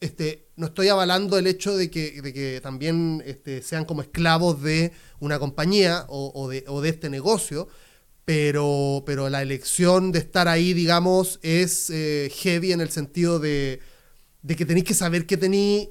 [0.00, 4.62] este, no estoy avalando el hecho de que, de que también este, sean como esclavos
[4.62, 7.68] de una compañía o, de, o de este negocio,
[8.24, 13.80] pero, pero la elección de estar ahí, digamos, es eh, heavy en el sentido de
[14.42, 15.88] de que tenéis que saber que tenéis,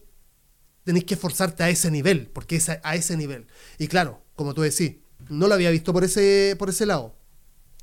[0.88, 3.46] tenéis que esforzarte a ese nivel, porque es a, ese nivel.
[3.78, 4.94] Y claro, como tú decís,
[5.28, 7.14] no lo había visto por ese, por ese lado.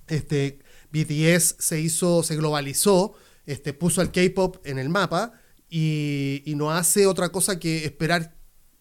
[0.09, 3.13] Este, BTS se hizo, se globalizó,
[3.45, 5.35] este, puso al K-pop en el mapa
[5.69, 8.39] y, no hace otra cosa que esperar,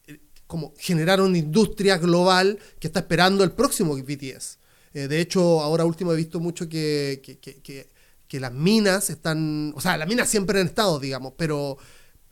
[0.08, 4.58] eh, como generar una industria global que está esperando el próximo BTS.
[4.94, 7.90] Eh, de hecho, ahora último he visto mucho que, que,
[8.28, 11.78] que, las minas están, o sea, las minas siempre han estado, digamos, pero,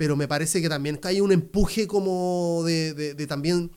[0.02, 3.70] pero me parece que también hay un empuje como de, de, también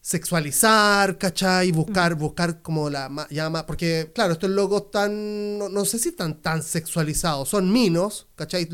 [0.00, 1.70] sexualizar, ¿cachai?
[1.70, 6.60] Buscar, buscar como la llama, porque claro, estos logos están, no, sé si están tan
[6.60, 8.68] sexualizados, son minos, ¿cachai?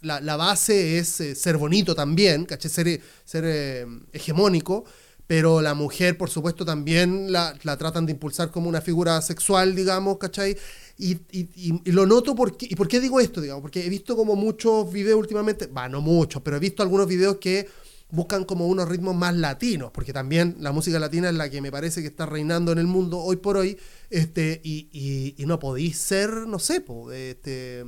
[0.00, 2.70] la, la, base es eh, ser bonito también, ¿cachai?
[2.70, 4.86] Ser, ser eh, hegemónico,
[5.30, 9.76] pero la mujer, por supuesto, también la, la, tratan de impulsar como una figura sexual,
[9.76, 10.56] digamos, ¿cachai?
[10.98, 11.48] Y, y,
[11.84, 13.62] y, lo noto porque, ¿y por qué digo esto, digamos?
[13.62, 17.36] Porque he visto como muchos videos últimamente, va, no muchos, pero he visto algunos videos
[17.36, 17.68] que
[18.10, 21.70] buscan como unos ritmos más latinos, porque también la música latina es la que me
[21.70, 23.78] parece que está reinando en el mundo hoy por hoy,
[24.10, 27.84] este, y, y no podéis ser, no sé, este,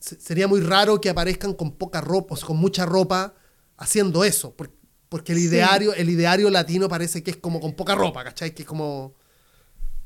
[0.00, 3.34] sería muy raro que aparezcan con poca ropa, o con mucha ropa,
[3.76, 4.77] haciendo eso, porque
[5.08, 8.54] porque el ideario, el ideario latino parece que es como con poca ropa, ¿cachai?
[8.54, 9.14] Que es como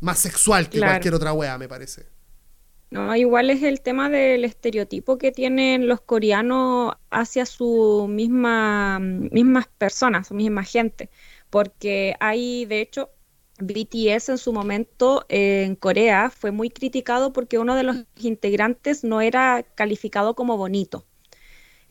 [0.00, 2.06] más sexual que cualquier otra wea, me parece.
[2.90, 9.66] No, igual es el tema del estereotipo que tienen los coreanos hacia su misma, mismas
[9.78, 11.08] personas, su misma gente.
[11.48, 13.10] Porque hay, de hecho,
[13.58, 19.22] BTS en su momento en Corea fue muy criticado porque uno de los integrantes no
[19.22, 21.06] era calificado como bonito.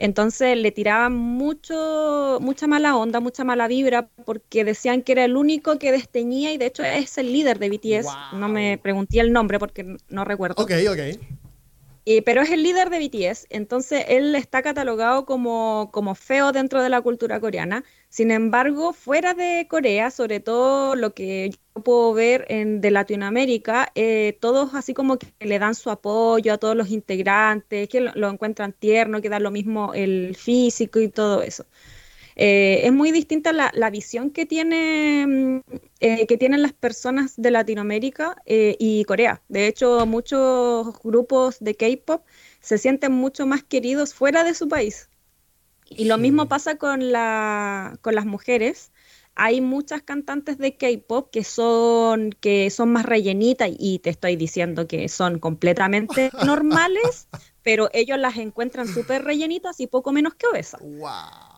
[0.02, 5.38] Entonces le tiraban mucho, mucha mala onda, mucha mala vibra, porque decían que era el
[5.38, 8.08] único que desteñía y de hecho es el líder de BTS.
[8.34, 10.64] No me pregunté el nombre porque no recuerdo.
[10.64, 11.20] Ok, ok.
[12.06, 16.82] Eh, pero es el líder de BTS, entonces él está catalogado como, como feo dentro
[16.82, 17.84] de la cultura coreana.
[18.10, 23.92] Sin embargo, fuera de Corea, sobre todo lo que yo puedo ver en, de Latinoamérica,
[23.94, 28.12] eh, todos así como que le dan su apoyo a todos los integrantes, que lo,
[28.16, 31.66] lo encuentran tierno, que da lo mismo el físico y todo eso.
[32.44, 35.62] Eh, es muy distinta la, visión que, tiene, mm,
[36.00, 39.44] eh, que tienen las personas de Latinoamérica eh, y Corea.
[39.48, 42.26] De hecho, muchos grupos de K-pop
[42.60, 45.08] se sienten mucho más queridos fuera de su país.
[45.88, 48.92] Y lo mismo pasa con, la, con las mujeres.
[49.36, 54.88] Hay muchas cantantes de K-pop que son, que son más rellenitas y te estoy diciendo
[54.88, 57.28] que son completamente normales,
[57.62, 60.82] pero ellos las encuentran súper rellenitas y poco menos que obesas.
[60.82, 61.51] Wow.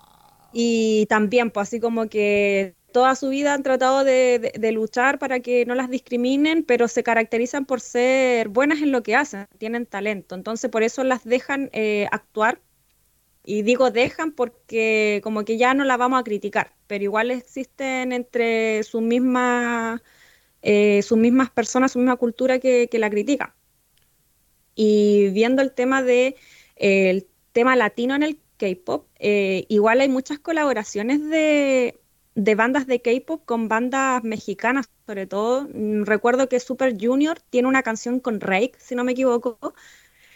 [0.54, 5.66] Y también, pues así como que toda su vida han tratado de, luchar para que
[5.66, 10.36] no las discriminen, pero se caracterizan por ser buenas en lo que hacen, tienen talento.
[10.36, 12.62] Entonces por eso las dejan eh, actuar.
[13.46, 18.14] Y digo dejan porque como que ya no las vamos a criticar, pero igual existen
[18.14, 20.02] entre sus mismas,
[20.62, 23.54] eh, sus mismas personas, su misma cultura que, la critica.
[24.76, 26.36] Y viendo el tema de
[26.78, 29.08] el tema latino en el K-pop.
[29.20, 32.00] Eh, igual hay muchas colaboraciones de,
[32.56, 35.68] bandas de K-pop con bandas mexicanas, sobre todo.
[35.74, 39.74] Mm, recuerdo que Super Junior tiene una canción con Rake, si no me equivoco.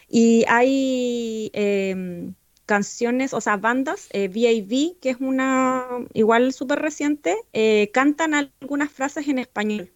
[0.08, 2.34] Y hay em,
[2.66, 8.90] canciones, o sea, bandas, eh, VAV, que es una igual súper reciente, eh, cantan algunas
[8.90, 9.92] frases en español.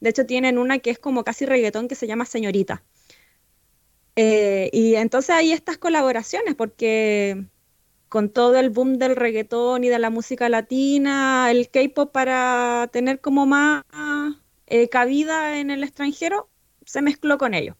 [0.00, 2.82] De hecho, tienen una que es como casi reggaetón que se llama Señorita.
[4.16, 7.46] y entonces hay estas colaboraciones, porque
[8.10, 13.20] con todo el boom del reggaetón y de la música latina, el K-pop para tener
[13.20, 13.84] como más
[14.66, 16.50] eh, cabida en el extranjero,
[16.84, 17.76] se mezcló con ello.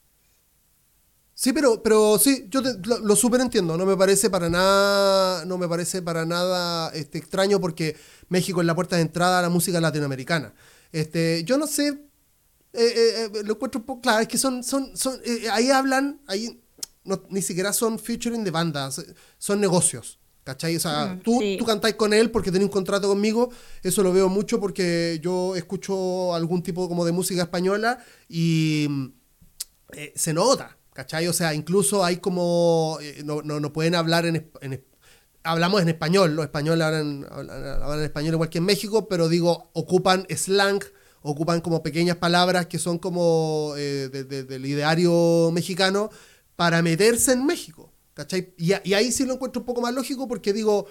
[1.35, 5.59] Sí, pero, pero sí, yo lo, lo súper entiendo, no me parece para nada, no
[5.59, 7.97] me parece para nada este, extraño porque
[8.29, 10.55] México es la puerta de entrada a la música latinoamericana.
[10.93, 11.99] Este, yo no sé, eh,
[12.75, 16.61] eh, lo encuentro un poco claro, es que son, son, son ahí hablan, ahí
[17.31, 19.05] ni siquiera son featuring de bandas,
[19.39, 20.20] son negocios.
[20.45, 20.77] ¿Cachai?
[20.77, 23.51] O sea, mm, tú, tú cantáis con él porque tenés un contrato conmigo,
[23.83, 27.99] eso lo veo mucho porque yo escucho algún tipo como de música española
[28.29, 28.89] y
[29.93, 31.29] eh, se nota, ¿cachai?
[31.29, 34.51] O sea, incluso hay como, eh, no, no, pueden hablar en,
[35.43, 40.27] hablamos en español, los españoles hablan, hablan, español igual que en México, pero digo, ocupan
[40.35, 40.83] slang,
[41.23, 46.11] ocupan como pequeñas palabras que son como eh, del ideario mexicano
[46.57, 47.90] para meterse en México.
[48.15, 48.55] ¿Cachai?
[48.59, 50.87] Y, ahí sí lo encuentro un poco más lógico porque digo,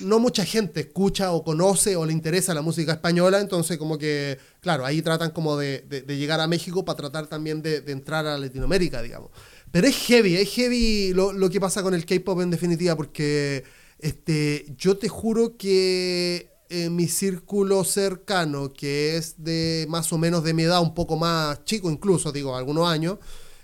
[0.00, 4.38] no mucha gente escucha o conoce o le interesa la música española, entonces como que,
[4.60, 9.02] claro, ahí tratan como de, llegar a México para tratar también de, entrar a Latinoamérica,
[9.02, 9.30] digamos.
[9.70, 13.64] Pero es heavy, es heavy lo, que pasa con el K-pop en definitiva, porque
[13.98, 20.44] este, yo te juro que en mi círculo cercano, que es de más o menos
[20.44, 23.18] de mi edad, un poco más chico incluso, digo, algunos años,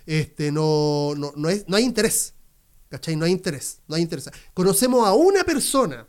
[0.07, 2.35] este, no, no, no, es, no hay interés.
[2.95, 3.17] ¿Cachai?
[3.17, 4.31] No hay interés, no hay interés.
[4.55, 6.07] Conocemos a una persona,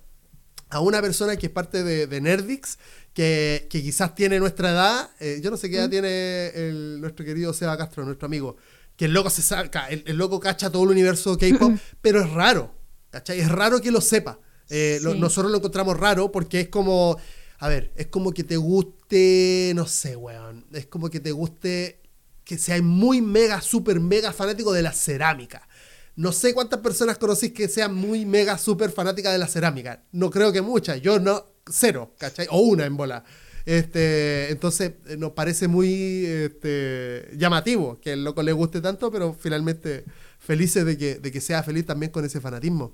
[0.70, 2.78] a una persona que es parte de, de Nerdix,
[3.12, 5.90] que, que, quizás tiene nuestra edad, eh, yo no sé qué edad mm.
[5.90, 8.58] tiene el, nuestro querido Seba Castro, nuestro amigo,
[8.96, 11.74] que el loco se saca, el, el loco cacha todo el universo K-pop,
[12.04, 12.72] pero es raro,
[13.10, 13.40] ¿cachai?
[13.40, 14.40] Es raro que lo sepa.
[14.70, 17.18] Eh, nosotros lo encontramos raro porque es como,
[17.58, 22.00] a ver, es como que te guste, no sé, weón, es como que te guste
[22.44, 25.68] que seas muy mega, super mega fanático de la cerámica.
[26.16, 30.03] No sé cuántas personas conocís que sean muy mega, super fanáticas de la cerámica.
[30.11, 32.47] No creo que muchas, yo no, cero, ¿cachai?
[32.49, 33.24] O una en bola.
[33.66, 39.34] Este, entonces eh, nos parece muy este, llamativo que el loco le guste tanto, pero
[39.34, 40.05] finalmente
[40.39, 42.93] felices de que, de que sea feliz también con ese fanatismo.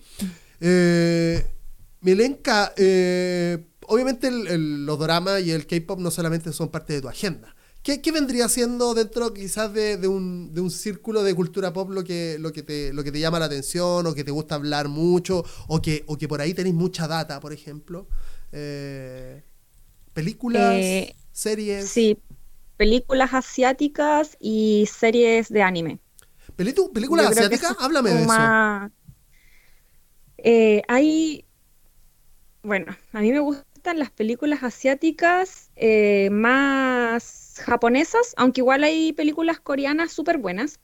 [0.61, 1.45] Eh,
[1.99, 7.53] Milenka, eh, obviamente los dramas y el K-pop no solamente son parte de tu agenda.
[7.83, 12.37] ¿Qué, vendría siendo dentro quizás de, un, de, un, círculo de cultura pop lo que,
[12.39, 15.43] lo, que te, lo que te llama la atención o que te gusta hablar mucho
[15.67, 18.07] o que, o que por ahí tenéis mucha data, por ejemplo?
[18.51, 19.41] Eh,
[20.13, 20.75] ¿Películas?
[20.75, 21.89] Eh, ¿Series?
[21.89, 22.19] Sí,
[22.77, 25.99] películas asiáticas y series de anime.
[26.55, 27.75] ¿Películas asiáticas?
[27.79, 28.91] Háblame de eso.
[30.37, 31.45] Eh, hay
[32.61, 35.71] bueno, a mí me gustan las películas asiáticas
[36.29, 40.79] más japonesas, aunque igual hay películas coreanas súper buenas.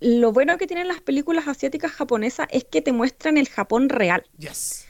[0.00, 4.24] Lo bueno que tienen las películas asiáticas japonesas es que te muestran el Japón real.
[4.38, 4.86] Yes.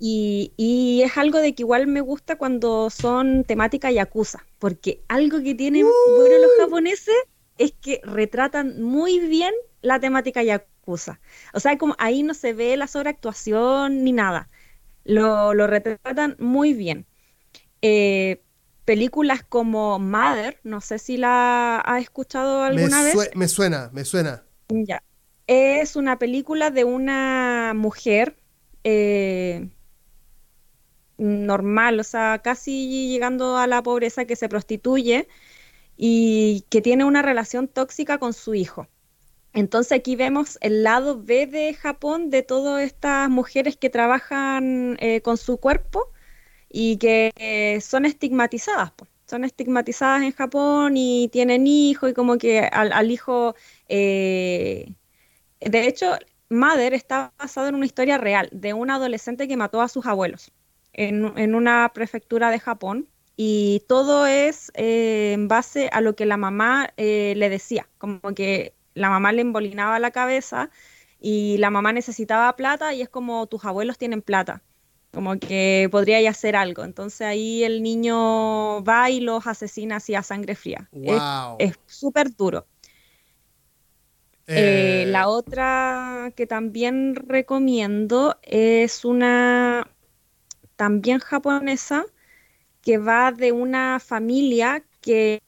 [0.00, 5.42] Y, y, es algo de que igual me gusta cuando son temática yakuza, porque algo
[5.42, 5.86] que tienen
[6.16, 7.16] bueno los japoneses
[7.58, 11.20] es que retratan muy bien la temática yakuza.
[11.52, 14.48] O sea, como ahí no se ve la sobreactuación ni nada
[15.08, 17.06] lo, retratan muy bien.
[17.82, 18.42] Eh,
[18.88, 23.14] películas como Mother, no sé si la ha escuchado alguna vez.
[23.34, 24.44] Me suena, me suena.
[24.70, 25.02] Ya.
[25.46, 28.38] Es una película de una mujer
[28.84, 29.68] eh,
[31.18, 35.28] normal, o sea, casi llegando a la pobreza, que se prostituye
[35.98, 38.88] y que tiene una relación tóxica con su hijo.
[39.52, 45.20] Entonces aquí vemos el lado B de Japón de todas estas mujeres que trabajan eh,
[45.20, 46.10] con su cuerpo
[46.70, 48.92] y que eh, son estigmatizadas.
[49.26, 53.54] Son estigmatizadas en Japón y tienen hijos y como que al, hijo...
[53.88, 54.92] Eh,
[55.60, 56.16] de hecho,
[56.50, 60.52] Mother está basado en una historia real de un adolescente que mató a sus abuelos
[60.92, 66.92] en, una prefectura de Japón y todo es en base a lo que la mamá
[66.96, 70.70] le decía, como que la mamá le embolinaba la cabeza
[71.20, 74.62] y la mamá necesitaba plata y es como tus abuelos tienen plata,
[75.18, 76.84] como que podría hacer algo.
[76.84, 80.88] Entonces ahí el niño va y los asesina así a sangre fría.
[81.58, 82.68] Es súper duro.
[84.46, 85.26] Eh, la eh.
[85.26, 89.90] otra que también recomiendo es una
[90.76, 92.06] también japonesa
[92.80, 95.42] que va de una familia que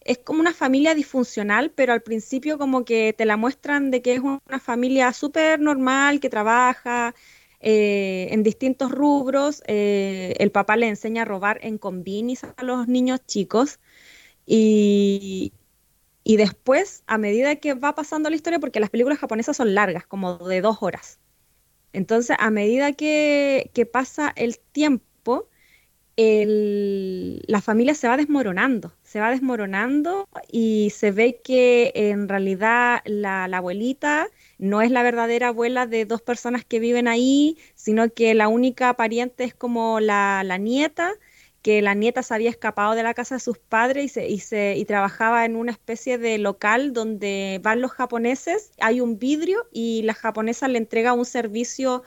[0.00, 4.12] es como una familia disfuncional, pero al principio como que te la muestran de que
[4.12, 7.14] es una familia súper normal, que trabaja
[7.68, 9.60] eh, en distintos rubros.
[9.66, 13.80] Eh, el papá le enseña a robar en combinis a los niños chicos.
[14.46, 15.52] Y,
[16.22, 20.06] y después, a medida que va pasando la historia, porque las películas japonesas son largas,
[20.06, 21.18] como de dos horas.
[21.92, 25.48] Entonces, a medida que, que pasa el tiempo,
[26.16, 33.44] la familia se va desmoronando, se va desmoronando y se ve que en realidad la,
[33.44, 34.28] abuelita
[34.58, 38.94] no es la verdadera abuela de dos personas que viven ahí, sino que la única
[38.94, 41.12] pariente es como la, nieta,
[41.62, 44.84] que la nieta se había escapado de la casa de sus padres y, se, y,
[44.84, 50.14] trabajaba en una especie de local donde van los japoneses, hay un vidrio y la
[50.14, 52.02] japonesa le entrega un servicio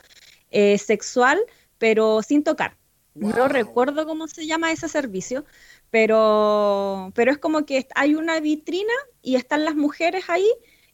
[0.51, 1.39] eh, sexual,
[1.77, 2.77] pero sin tocar.
[3.15, 5.43] No recuerdo cómo se llama ese servicio,
[5.89, 10.47] pero, pero es como que hay una vitrina y están las mujeres ahí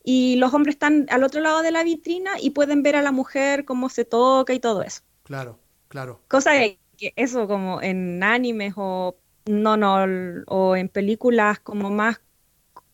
[0.05, 3.11] y los hombres están al otro lado de la vitrina y pueden ver a la
[3.11, 5.01] mujer cómo se toca y todo eso.
[5.23, 6.21] Claro, claro.
[6.27, 6.51] Cosa
[6.97, 9.97] que eso como en animes o no, no,
[10.47, 12.21] o en películas como más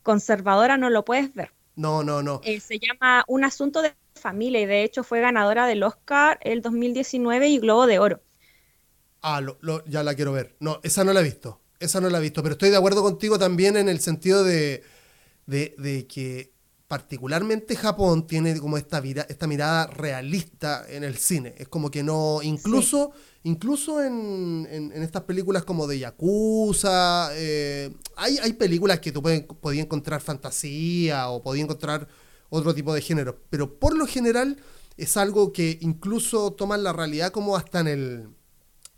[0.03, 1.51] conservadoras no lo puedes ver.
[1.75, 2.41] No, no, no.
[2.43, 6.61] Eh, se llama Un asunto de familia y de hecho fue ganadora del Oscar el
[6.61, 8.21] 2019 y Globo de Oro.
[9.21, 9.41] Ah,
[9.87, 10.55] ya la quiero ver.
[10.59, 11.61] No, esa no la he visto.
[11.79, 12.41] Esa no la he visto.
[12.41, 14.83] Pero estoy de acuerdo contigo también en el sentido de,
[15.45, 16.50] de, que
[16.91, 21.55] particularmente Japón tiene como esta, esta mirada realista en el cine.
[21.57, 23.13] Es como que no, incluso,
[23.43, 30.19] incluso en, estas películas como de Yakuza, eh, hay, hay películas que tú podías encontrar
[30.19, 32.09] fantasía o podías encontrar
[32.49, 34.57] otro tipo de género, pero por lo general
[34.97, 38.27] es algo que incluso toman la realidad como hasta en el,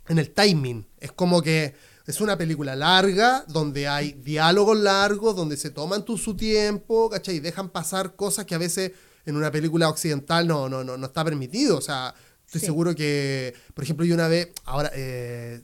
[0.08, 0.88] en el timing.
[1.00, 1.76] Es como que
[2.06, 7.36] es una película larga, donde hay diálogos largos, donde se toman su tiempo, ¿cachai?
[7.36, 8.92] Y dejan pasar cosas que a veces
[9.26, 11.78] en una película occidental no, no, no, no está permitido.
[11.78, 12.14] O sea,
[12.46, 15.62] estoy seguro que, por ejemplo, yo una vez, ahora, eh,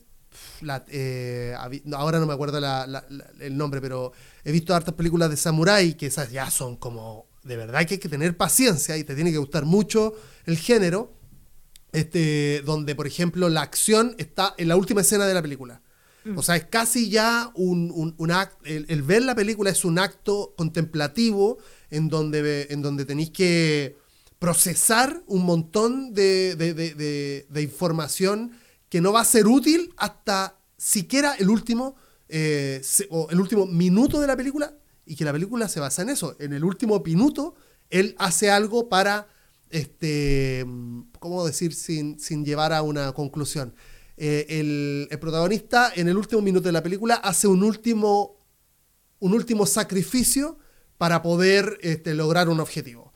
[0.88, 1.54] eh,
[1.92, 2.58] ahora no me acuerdo
[3.40, 4.12] el nombre, pero
[4.42, 8.00] he visto hartas películas de Samurai que esas ya son como, de verdad que hay
[8.00, 10.14] que tener paciencia y te tiene que gustar mucho
[10.46, 11.18] el género.
[11.92, 15.82] Este, donde, por ejemplo, la acción está en la última escena de la película.
[16.24, 16.38] Mm.
[16.38, 20.54] O sea, es casi ya un, un, acto, el, ver la película es un acto
[20.56, 21.58] contemplativo
[21.90, 23.96] en donde, en donde tenéis que
[24.38, 28.52] procesar un montón de, de, información
[28.88, 31.94] que no va a ser útil hasta siquiera el último,
[32.28, 36.10] eh, o el último minuto de la película y que la película se basa en
[36.10, 36.36] eso.
[36.38, 37.54] En el último minuto,
[37.90, 39.28] él hace algo para,
[39.68, 40.64] este,
[41.18, 41.74] ¿cómo decir?
[41.74, 43.74] Sin, sin llevar a una conclusión.
[44.22, 48.36] Eh, el, protagonista en el último minuto de la película hace un último,
[49.18, 50.58] un último sacrificio
[50.98, 53.14] para poder este, lograr un objetivo.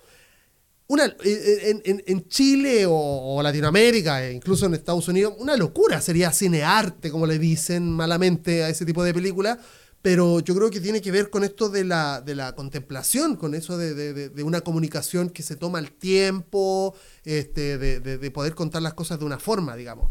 [0.87, 6.33] Una, eh, eh, en, Chile o, Latinoamérica, e incluso en Estados Unidos, una locura sería
[6.33, 9.59] cinearte, como le dicen malamente a ese tipo de película,
[10.01, 13.55] pero yo creo que tiene que ver con esto de la, de la contemplación, con
[13.55, 16.95] eso de, de, de, una comunicación que se toma el tiempo,
[17.25, 20.11] este, de, poder contar las cosas de una forma, digamos.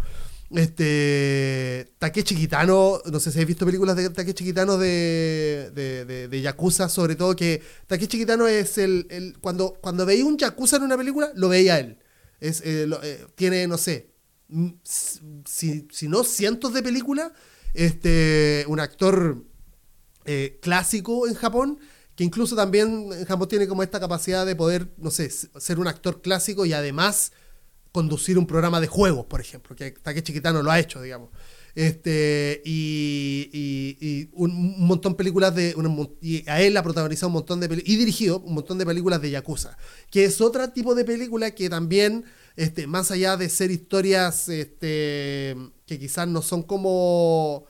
[0.54, 1.94] Este.
[1.98, 6.90] Takeshi Kitano, no sé si habéis visto películas de Takeshi Kitano de, de, de, Yakuza,
[6.90, 9.36] sobre todo, que Takeshi Kitano es el.
[9.42, 11.98] cuando, cuando veía un Yakuza en una película, lo veía él.
[12.40, 14.14] Es, eh, eh, tiene, no sé,
[15.46, 17.32] si, si, no cientos de películas,
[17.74, 19.44] este, un actor
[20.26, 21.80] eh, clásico en Japón,
[22.16, 25.88] que incluso también en Japón tiene como esta capacidad de poder, no sé, ser un
[25.88, 27.32] actor clásico y además
[27.94, 31.30] conducir un programa de juegos, por ejemplo, que Takechi Kitano lo ha hecho, digamos.
[31.76, 35.76] Este, y, y, un, montón de películas de.
[36.22, 37.94] y a él ha protagonizado un montón de películas.
[37.94, 39.78] Y dirigido un montón de películas de Yakuza.
[40.12, 42.26] Que es otro tipo de película que también,
[42.56, 47.66] este, más allá de ser historias este, que quizás no son como.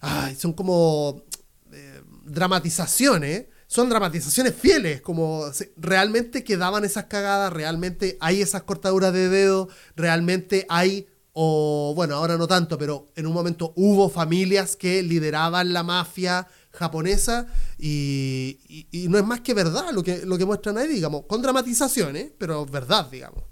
[0.00, 1.24] Ay, son como.
[1.72, 5.46] Eh, dramatizaciones son dramatizaciones fieles, como
[5.76, 12.38] realmente quedaban esas cagadas, realmente hay esas cortaduras de dedo, realmente hay, o bueno, ahora
[12.38, 18.60] no tanto, pero en un momento hubo familias que lideraban la mafia japonesa y,
[19.08, 22.64] no es más que verdad lo que, lo que muestran ahí, digamos, con dramatizaciones, pero
[22.66, 23.42] verdad, digamos.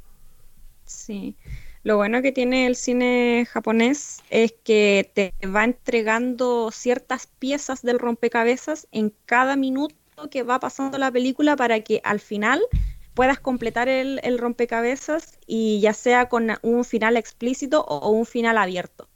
[0.84, 1.34] Sí.
[1.82, 7.98] Lo bueno que tiene el cine japonés es que te va entregando ciertas piezas del
[7.98, 9.96] rompecabezas en cada minuto
[10.30, 12.60] que va pasando la película para que al final
[13.14, 19.08] puedas completar el, rompecabezas y ya sea con un final explícito o, un final abierto.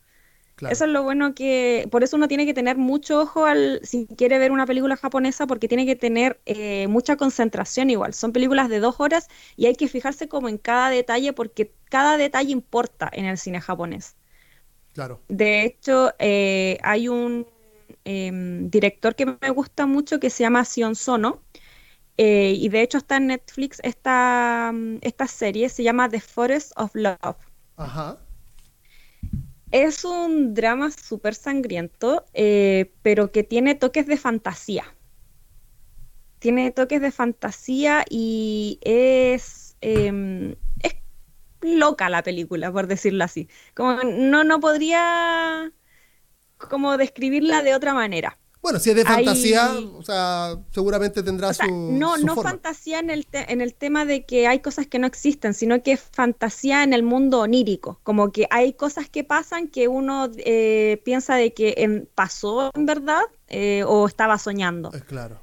[0.70, 4.06] Eso es lo bueno que, por eso uno tiene que tener mucho ojo al, si
[4.06, 8.14] quiere ver una película japonesa, porque tiene que tener eh, mucha concentración igual.
[8.14, 12.16] Son películas de dos horas y hay que fijarse como en cada detalle, porque cada
[12.16, 14.16] detalle importa en el cine japonés.
[14.94, 15.20] Claro.
[15.28, 17.46] De hecho, eh, hay un
[18.08, 21.42] Em, director que me gusta mucho que se llama Sion Sono.
[22.16, 26.72] Eh, y de hecho está en Netflix esta, mm, esta serie, se llama The Forest
[26.76, 27.36] of Love.
[29.72, 34.84] Es un drama súper sangriento, eh, pero que tiene toques de fantasía.
[36.38, 40.94] Tiene toques de fantasía y es, em, es
[41.60, 43.48] loca la película, por decirlo así.
[43.74, 45.72] Como no, no podría
[46.58, 48.38] como describirla de otra manera.
[48.66, 51.62] Bueno, si es de fantasía, o sea, seguramente tendrá su.
[51.70, 55.54] No, no fantasía en el, en el tema de que hay cosas que no existen,
[55.54, 58.00] sino que es fantasía en el mundo onírico.
[58.02, 63.22] Como que hay cosas que pasan que uno eh, piensa de que pasó en verdad
[63.46, 64.90] eh, o estaba soñando.
[64.92, 65.38] Es claro.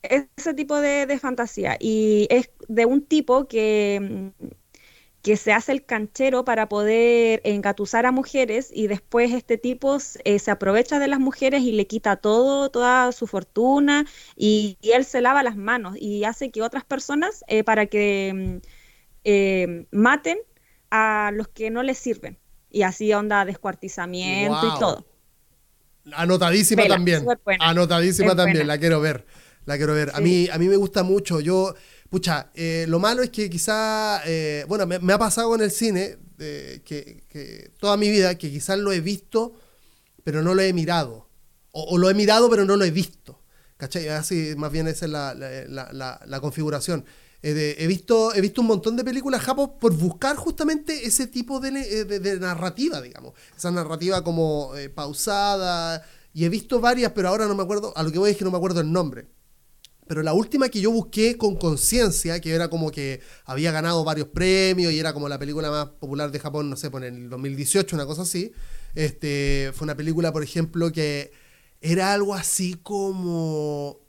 [0.00, 1.76] Ese tipo de, de fantasía.
[1.78, 4.32] Y es de un tipo que
[5.24, 10.38] que se hace el canchero para poder engatusar a mujeres y después este tipo eh,
[10.38, 14.04] se aprovecha de las mujeres y le quita todo, toda su fortuna
[14.36, 18.68] y, él se lava las manos y hace que otras personas eh, para que mm,
[19.24, 20.36] eh, maten
[20.90, 22.38] a los que no les sirven
[22.70, 25.06] y así onda descuartizamiento y todo.
[26.12, 27.24] Anotadísima también.
[27.60, 29.24] Anotadísima también, la quiero ver.
[29.64, 30.10] La quiero ver.
[30.14, 31.40] A, mí, a mí me gusta mucho.
[31.40, 31.74] Yo,
[32.14, 36.16] pucha, eh, lo malo es que quizá, eh, bueno, me, ha pasado en el cine
[36.38, 39.54] que, toda mi vida, que quizás lo he visto,
[40.22, 41.28] pero no lo he mirado.
[41.72, 43.42] O, lo he mirado, pero no lo he visto.
[43.78, 44.06] ¿Cachai?
[44.10, 47.04] Así, más bien esa es la, configuración.
[47.42, 51.58] Eh, he, visto, he visto un montón de películas japos por buscar justamente ese tipo
[51.58, 53.32] de, narrativa, digamos.
[53.56, 56.00] Esa narrativa como pausada.
[56.32, 57.92] Y he visto varias, pero ahora no me acuerdo.
[57.96, 59.33] A lo que voy es que no me acuerdo el nombre.
[60.06, 64.28] Pero la última que yo busqué con conciencia, que era como que había ganado varios
[64.28, 67.96] premios y era como la película más popular de Japón, no sé, por el 2018,
[67.96, 68.52] una cosa así,
[68.94, 71.32] este, fue una película, por ejemplo, que
[71.80, 74.00] era algo así como...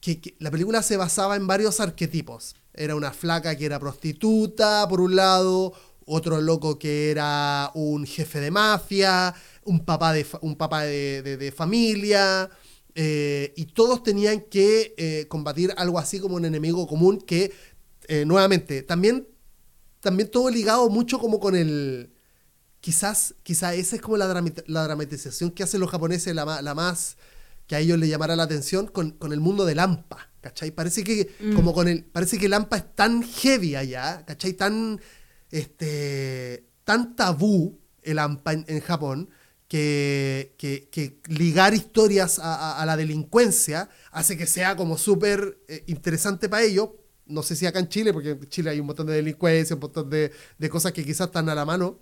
[0.00, 2.56] Que, la película se basaba en varios arquetipos.
[2.74, 5.72] Era una flaca que era prostituta, por un lado,
[6.04, 9.32] otro loco que era un jefe de mafia,
[9.64, 12.50] un papá de, un papá de familia,
[12.94, 17.52] eh, y todos tenían que eh, combatir algo así como un enemigo común que,
[18.08, 19.26] eh, nuevamente, también,
[20.00, 22.12] también todo ligado mucho como con el...
[22.80, 24.26] Quizás, quizás esa es como la,
[24.66, 27.16] la dramatización que hacen los japoneses, la, la, más
[27.68, 30.72] que a ellos les llamará la atención con, con el mundo de Lampa, ¿cachai?
[30.72, 31.54] Parece que, mm.
[31.54, 34.54] como con el, parece que Lampa es tan heavy allá, ¿cachai?
[34.54, 35.00] Tan,
[35.52, 39.30] este, tan tabú el Lampa en Japón,
[39.72, 46.90] que, ligar historias a, la delincuencia hace que sea como súper eh, interesante para ellos.
[47.26, 49.80] No sé si acá en Chile, porque en Chile hay un montón de delincuencia, un
[49.80, 50.30] montón de,
[50.68, 51.98] cosas que quizás están a la mano,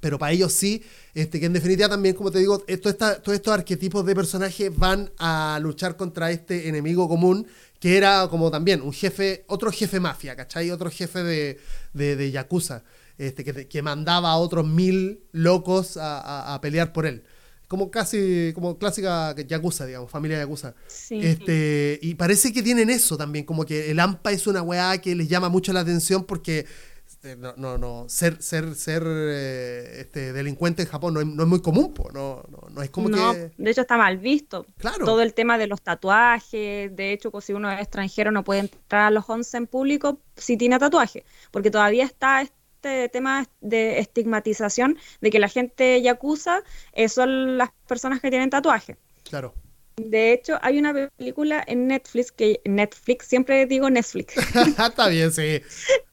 [0.00, 0.82] pero para ellos sí,
[1.12, 5.10] este, que en definitiva también, como te digo, esto todos estos arquetipos de personajes van
[5.18, 7.46] a luchar contra este enemigo común,
[7.78, 10.70] que era como también un jefe, otro jefe mafia, ¿cachai?
[10.70, 11.58] Otro jefe de,
[11.92, 12.84] de, de Yakuza
[13.18, 17.24] este, que, mandaba a otros mil locos a, pelear por él.
[17.68, 20.74] Como casi, como clásica Yakuza, digamos, familia Yakuza.
[21.10, 25.14] Este, y parece que tienen eso también, como que el AMPA es una weá que
[25.14, 26.66] les llama mucho la atención porque
[27.06, 31.42] este, no, no, no, ser, ser, ser eh, este, delincuente en Japón no es, no
[31.44, 33.52] es muy común, no, no, no, es como que...
[33.56, 34.66] de hecho está mal visto.
[34.76, 35.04] Claro.
[35.04, 38.60] Todo el tema de los tatuajes, de hecho, pues, si uno es extranjero no puede
[38.60, 42.46] entrar a los 11 en público si tiene tatuaje, porque todavía está
[42.76, 46.62] este tema de estigmatización de que la gente yakuza
[46.92, 48.96] eh, son las personas que tienen tatuaje.
[49.24, 49.54] Claro.
[49.96, 54.36] De hecho, hay una película en Netflix que Netflix, siempre digo Netflix.
[54.56, 55.62] Está bien, sí.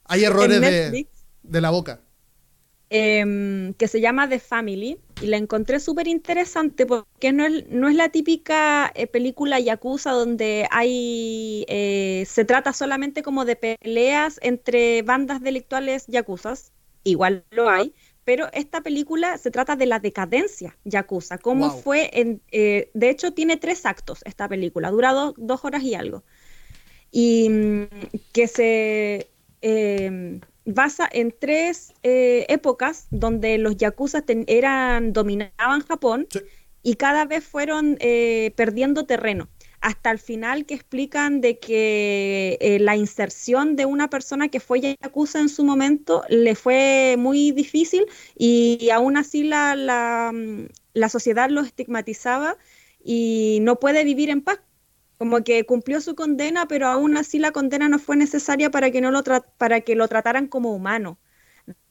[0.06, 1.08] Hay errores de,
[1.44, 2.00] de la boca.
[2.96, 7.90] Em, que se llama The Family y la encontré súper interesante porque no es, no
[7.90, 14.40] es la típica eh, película yakuza donde hay eh, se trata solamente como de peleas
[14.44, 16.72] entre bandas delictuales yakuzas,
[17.04, 22.44] igual lo hay, pero esta película se trata de la decadencia yakuza, cómo fue, en,
[22.52, 26.24] eh, de hecho tiene tres actos esta película, dura dos horas y algo,
[27.10, 27.88] y mm,
[28.34, 29.32] que se
[29.62, 36.28] em, basa en tres eh, épocas donde los yakuza eran, dominaban Japón
[36.82, 39.50] y cada vez fueron eh, perdiendo terreno.
[39.82, 44.80] Hasta el final que explican de que eh, la inserción de una persona que fue
[44.80, 48.06] yakuza en su momento le fue muy difícil
[48.38, 50.32] y, aún así la, la,
[50.94, 52.58] la sociedad lo estigmatizaba
[53.04, 54.60] y no puede vivir en paz
[55.24, 59.00] como que cumplió su condena, pero aún así la condena no fue necesaria para que,
[59.00, 59.24] no lo,
[59.58, 61.18] para que lo trataran como humano.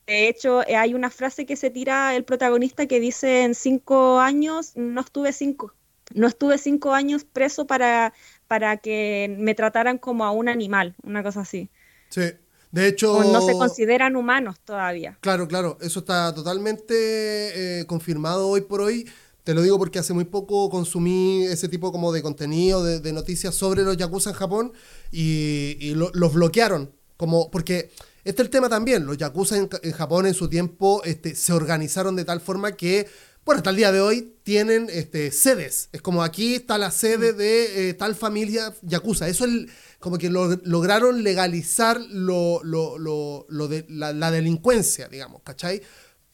[0.06, 4.20] De hecho, eh, hay una frase que se tira el protagonista que dice, en cinco
[4.20, 5.72] años no estuve cinco,
[6.12, 8.12] no estuve cinco años preso para,
[8.48, 11.70] para que me trataran como a un animal, una cosa así.
[12.10, 12.32] Sí,
[12.70, 13.24] de hecho...
[13.24, 15.16] no se consideran humanos todavía.
[15.22, 19.08] Claro, claro, eso está totalmente eh, confirmado hoy por hoy.
[19.44, 23.54] Te lo digo porque hace muy poco consumí ese tipo como de contenido, de, noticias
[23.54, 24.72] sobre los yakuza en Japón
[25.10, 26.92] y, los bloquearon.
[27.16, 27.90] Como, porque
[28.24, 32.14] este es el tema también, los yakuza en, Japón en su tiempo este, se organizaron
[32.14, 33.08] de tal forma que,
[33.44, 35.88] bueno, hasta el día de hoy tienen este, sedes.
[35.92, 39.28] Es como aquí está la sede de eh, tal familia yakuza.
[39.28, 39.66] Eso es
[39.98, 45.82] como que lograron legalizar lo, de la, la, delincuencia, digamos, ¿cachai?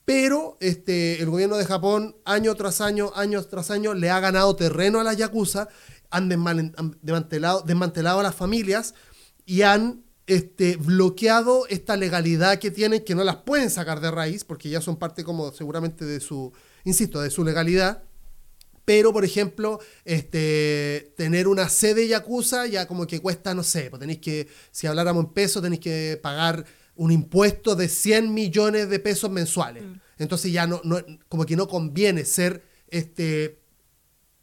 [0.09, 4.57] Pero este, el gobierno de Japón año tras año, año tras año, le ha ganado
[4.57, 5.69] terreno a la Yakuza,
[6.09, 8.95] han, desmantelado, desmantelado a las familias
[9.45, 14.45] y han este, bloqueado esta legalidad que tienen, que no las pueden sacar de raíz,
[14.45, 16.55] porque ya son parte como seguramente de su,
[16.85, 18.03] insisto, de su legalidad.
[18.87, 24.01] Pero, por ejemplo, este, tener una sede Yakuza ya como que cuesta, no sé, pues
[24.01, 26.65] tenéis que, si habláramos en peso, tenéis que pagar
[26.99, 29.85] un impuesto de 100 millones de pesos mensuales.
[29.85, 30.01] Mm.
[30.19, 33.61] Entonces ya no, no, como que no conviene ser este,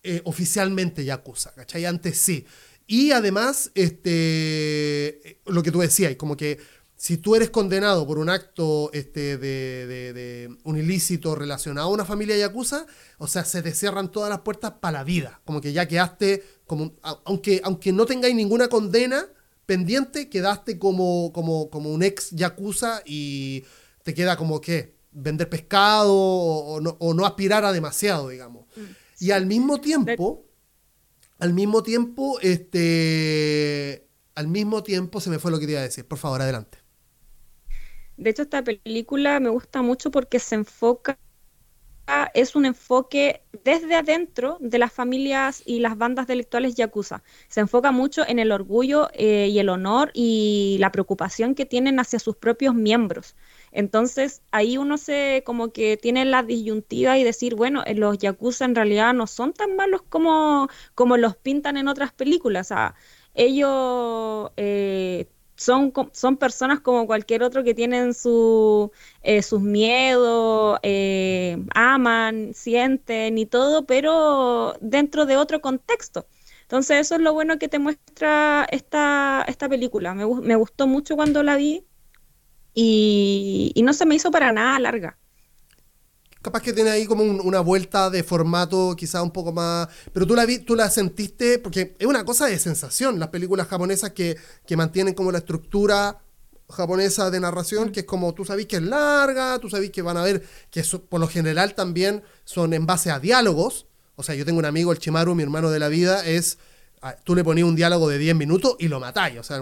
[0.03, 1.85] eh, oficialmente Yakuza, ¿cachai?
[1.85, 2.45] Antes sí.
[2.87, 6.59] Y además, este, lo que tú decías, como que
[6.95, 12.37] si tú eres condenado por un acto este, de, un ilícito relacionado a una familia
[12.37, 12.85] yakuza,
[13.17, 15.41] o sea, se te cierran todas las puertas para la vida.
[15.43, 16.93] Como que ya quedaste, como,
[17.25, 19.27] aunque, aunque no tengáis ninguna condena
[19.65, 23.65] pendiente, quedaste como, como, como un ex yakuza y
[24.03, 28.65] te queda como que vender pescado o, no, aspirar a demasiado, digamos.
[28.75, 28.81] Mm,
[29.19, 30.45] y al mismo tiempo,
[31.39, 36.05] al mismo tiempo, este, al mismo tiempo se me fue lo que quería decir.
[36.05, 36.77] Por favor, adelante.
[38.17, 41.17] De hecho, esta película me gusta mucho porque se enfoca,
[42.33, 47.23] es un enfoque desde adentro de las familias y las bandas delictuales yakuza.
[47.47, 51.99] Se enfoca mucho en el orgullo eh, y el honor y la preocupación que tienen
[51.99, 53.35] hacia sus propios miembros.
[53.71, 58.65] Entonces ahí uno se como que tiene la disyuntiva y decir, bueno, eh, los yakuza
[58.65, 62.71] en realidad no son tan malos como, como los pintan en otras películas.
[62.71, 62.93] O
[63.35, 68.91] ellos eh, son, son personas como cualquier otro que tienen su,
[69.23, 76.27] eh, sus miedos, eh, aman, sienten y todo, pero dentro de otro contexto.
[76.63, 80.13] Entonces eso es lo bueno que te muestra esta, esta película.
[80.13, 81.85] Me, me gustó mucho cuando la vi
[82.73, 85.17] y, y no se me hizo para nada larga
[86.45, 89.87] capaz que tiene ahí como una vuelta de formato quizá un poco más...
[90.13, 93.67] Pero tú la, vi, tú la sentiste, porque es una cosa de sensación, las películas
[93.67, 94.37] japonesas que,
[94.77, 96.21] mantienen como la estructura
[96.69, 100.17] japonesa de narración, que es como tú sabes que es larga, tú sabes que van
[100.17, 103.87] a ver que por lo general también son en base a diálogos.
[104.15, 106.59] O sea, yo tengo un amigo, el Chimaru, mi hermano de la vida, es
[107.23, 109.39] tú le ponías un diálogo de 10 minutos y lo matáis.
[109.39, 109.61] O sea,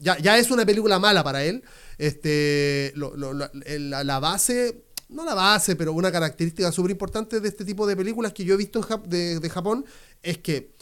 [0.00, 1.64] ya, es una película mala para él.
[1.98, 7.96] Este, la, base no la base, pero una característica súper importante de este tipo de
[7.96, 9.84] películas que yo he visto de, Japón
[10.22, 10.72] es que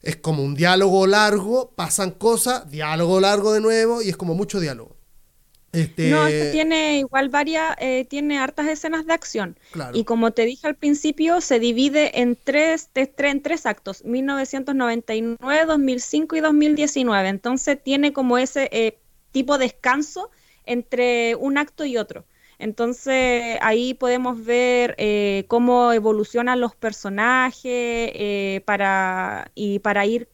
[0.00, 4.60] es como un diálogo largo, pasan cosas, diálogo largo de nuevo y es como mucho
[4.60, 4.96] diálogo.
[5.72, 6.10] Este...
[6.10, 9.58] No, este tiene igual varias, eh, tiene hartas escenas de acción.
[9.92, 16.36] Y como te dije al principio, se divide en tres, en tres actos, 1999, 2005
[16.36, 17.28] y 2019.
[17.28, 18.98] Entonces tiene como ese eh,
[19.32, 20.30] tipo de descanso
[20.64, 22.24] entre un acto y otro.
[22.64, 27.62] Entonces ahí podemos ver eh, cómo evolucionan los personajes
[28.14, 30.30] eh, para, y para ir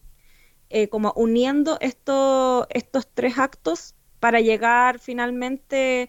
[0.68, 2.68] eh, como uniendo estos
[3.14, 6.08] tres actos para llegar finalmente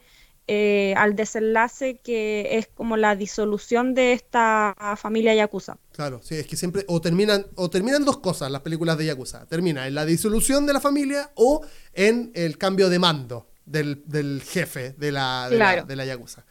[0.95, 5.77] al desenlace que es como la disolución de esta familia Yakuza.
[5.93, 9.47] Claro, sí, es que siempre o terminan, o terminan dos cosas las películas de Yakuza.
[9.47, 14.93] Termina en la disolución de la familia o en el cambio de mando del, jefe
[14.97, 16.45] de la, de, la, Yakuza.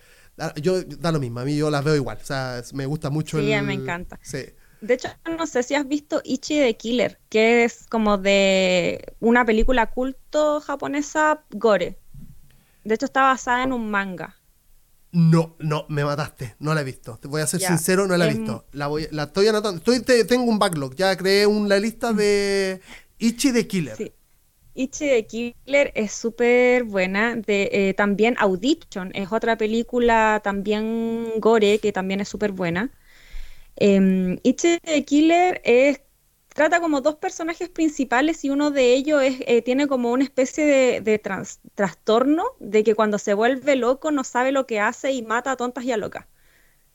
[0.57, 3.39] Yo, da lo mismo, a mí yo las veo igual, o sea, me gusta mucho
[3.39, 4.19] sí, me encanta.
[4.81, 9.45] De hecho, no sé si has visto Ichi the Killer, que es como de una
[9.45, 11.99] película culto japonesa gore.
[12.85, 14.37] De hecho, está basada en un manga.
[15.13, 17.19] No, no, me mataste, no la he visto.
[17.19, 18.65] Te voy a ser sincero, no la he visto.
[18.73, 19.79] La, voy, la estoy anotando.
[19.93, 22.81] Estoy, tengo un backlog, ya creé una lista de
[23.19, 23.97] Ichi the Killer.
[23.97, 24.13] Sí.
[24.81, 27.37] Ichi de Killer es súper buena.
[27.37, 32.91] De, eh, también Audition es otra película también gore que también es súper buena.
[33.77, 36.01] Eh, Ichi de Killer es,
[36.49, 40.65] trata como dos personajes principales y uno de ellos es, eh, tiene como una especie
[41.03, 41.19] de,
[41.75, 45.57] trastorno de que cuando se vuelve loco no sabe lo que hace y mata a
[45.57, 46.27] tontas y a locas.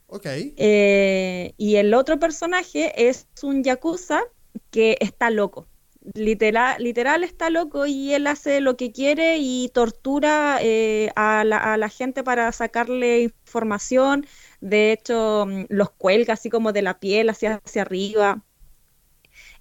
[0.07, 0.25] Ok.
[0.25, 4.23] Eh, y el otro personaje es un yakuza
[4.71, 5.67] que está loco
[6.13, 11.89] literal, literal está loco y él hace lo que quiere y tortura eh, a, la,
[11.89, 14.25] gente para sacarle información.
[14.61, 18.43] De hecho, mm, los cuelga así como de la piel hacia, hacia arriba.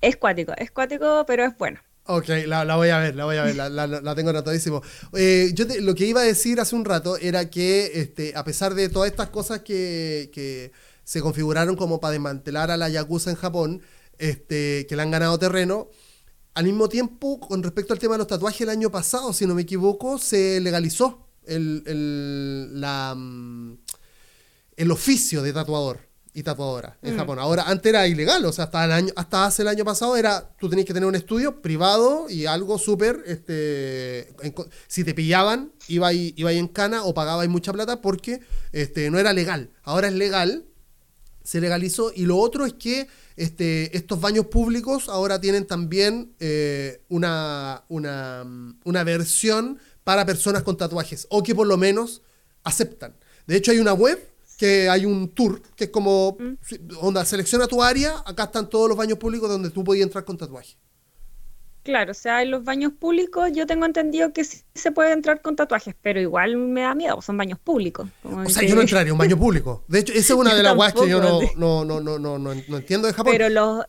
[0.00, 0.54] Es cuático,
[1.26, 1.80] pero es bueno.
[2.06, 4.82] Ok, la, voy a ver, la voy a ver, la, tengo notadísimo.
[5.14, 8.74] Eh, yo lo que iba a decir hace un rato era que, este, a pesar
[8.74, 10.72] de todas estas cosas que, que
[11.04, 13.82] se configuraron como para desmantelar a la Yakuza en Japón,
[14.18, 15.88] este, que le han ganado terreno,
[16.54, 19.54] al mismo tiempo, con respecto al tema de los tatuajes, el año pasado, si no
[19.54, 23.76] me equivoco, se legalizó el, el, la, mm,
[24.76, 26.00] el oficio de tatuador
[26.32, 27.18] y tatuadora en mm.
[27.18, 27.38] Japón.
[27.38, 30.54] Ahora, antes era ilegal, o sea, hasta, el año, hasta hace el año pasado era,
[30.58, 34.34] tú tenías que tener un estudio privado y algo súper, este,
[34.88, 38.40] si te pillaban, iba ahí, iba en cana o pagabais mucha plata porque
[38.72, 39.70] este, no era legal.
[39.82, 40.66] Ahora es legal,
[41.44, 47.02] se legalizó y lo otro es que este, estos baños públicos ahora tienen también eh,
[47.08, 52.22] una, una, versión para personas con tatuajes, o que por lo menos
[52.62, 53.14] aceptan.
[53.46, 54.18] De hecho, hay una web
[54.56, 56.96] que hay un tour, que es como, mm.
[57.00, 60.38] onda, selecciona tu área, acá están todos los baños públicos donde tú podías entrar con
[60.38, 60.76] tatuaje.
[61.84, 65.42] Claro, o sea, en los baños públicos yo tengo entendido que sí se puede entrar
[65.42, 68.08] con tatuajes, pero igual me da miedo, son baños públicos.
[68.22, 69.84] o sea, yo no entraría en un baño público.
[69.86, 71.40] De hecho, esa es una de las guas que yo no,
[71.84, 73.30] no, no, no, no, entiendo de Japón.
[73.30, 73.84] Pero los,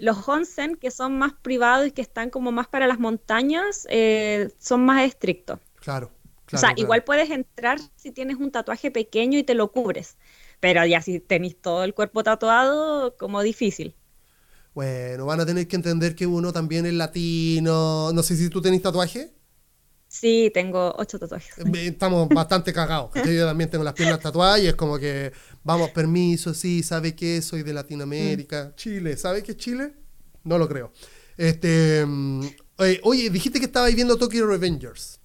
[0.00, 4.50] los onsen, que son más privados y que están como más para las montañas, eh,
[4.58, 5.60] son más estrictos.
[5.76, 6.10] Claro,
[6.46, 6.58] claro.
[6.58, 10.16] O sea, igual puedes entrar si tienes un tatuaje pequeño y te lo cubres.
[10.58, 13.94] Pero ya si tenéis todo el cuerpo tatuado, como difícil.
[14.76, 18.12] Bueno, van a tener que entender que uno también es latino.
[18.12, 19.32] No sé si tú tenés tatuaje.
[20.06, 21.56] Sí, tengo ocho tatuajes.
[21.56, 23.10] Eh, estamos bastante cagados.
[23.14, 25.32] Yo también tengo las piernas tatuadas y es como que,
[25.64, 27.40] vamos, permiso, sí, ¿sabe qué?
[27.40, 28.64] Soy de Latinoamérica.
[28.66, 28.74] Mm.
[28.74, 29.94] Chile, ¿sabe qué es Chile?
[30.44, 30.92] No lo creo.
[31.38, 32.44] Este, mm,
[33.02, 35.20] oye, dijiste que estabas viendo Tokyo Revengers.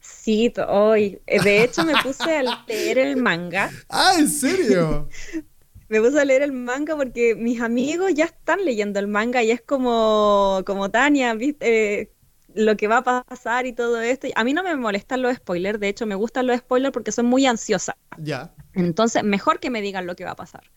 [0.00, 1.20] Sí, hoy.
[1.28, 3.70] De hecho, me puse a leer el manga.
[3.88, 5.08] Ah, ¿en serio?
[5.92, 9.50] me puse a leer el manga porque mis amigos ya están leyendo el manga y
[9.50, 12.10] es como, como Tania, ¿viste?
[12.54, 14.26] lo que va a pasar y todo esto.
[14.34, 17.24] A mí no me molestan los spoilers, de hecho me gustan los spoilers porque soy
[17.24, 17.98] muy ansiosa.
[18.16, 18.54] Ya.
[18.72, 20.70] Entonces, mejor que me digan lo que va a pasar.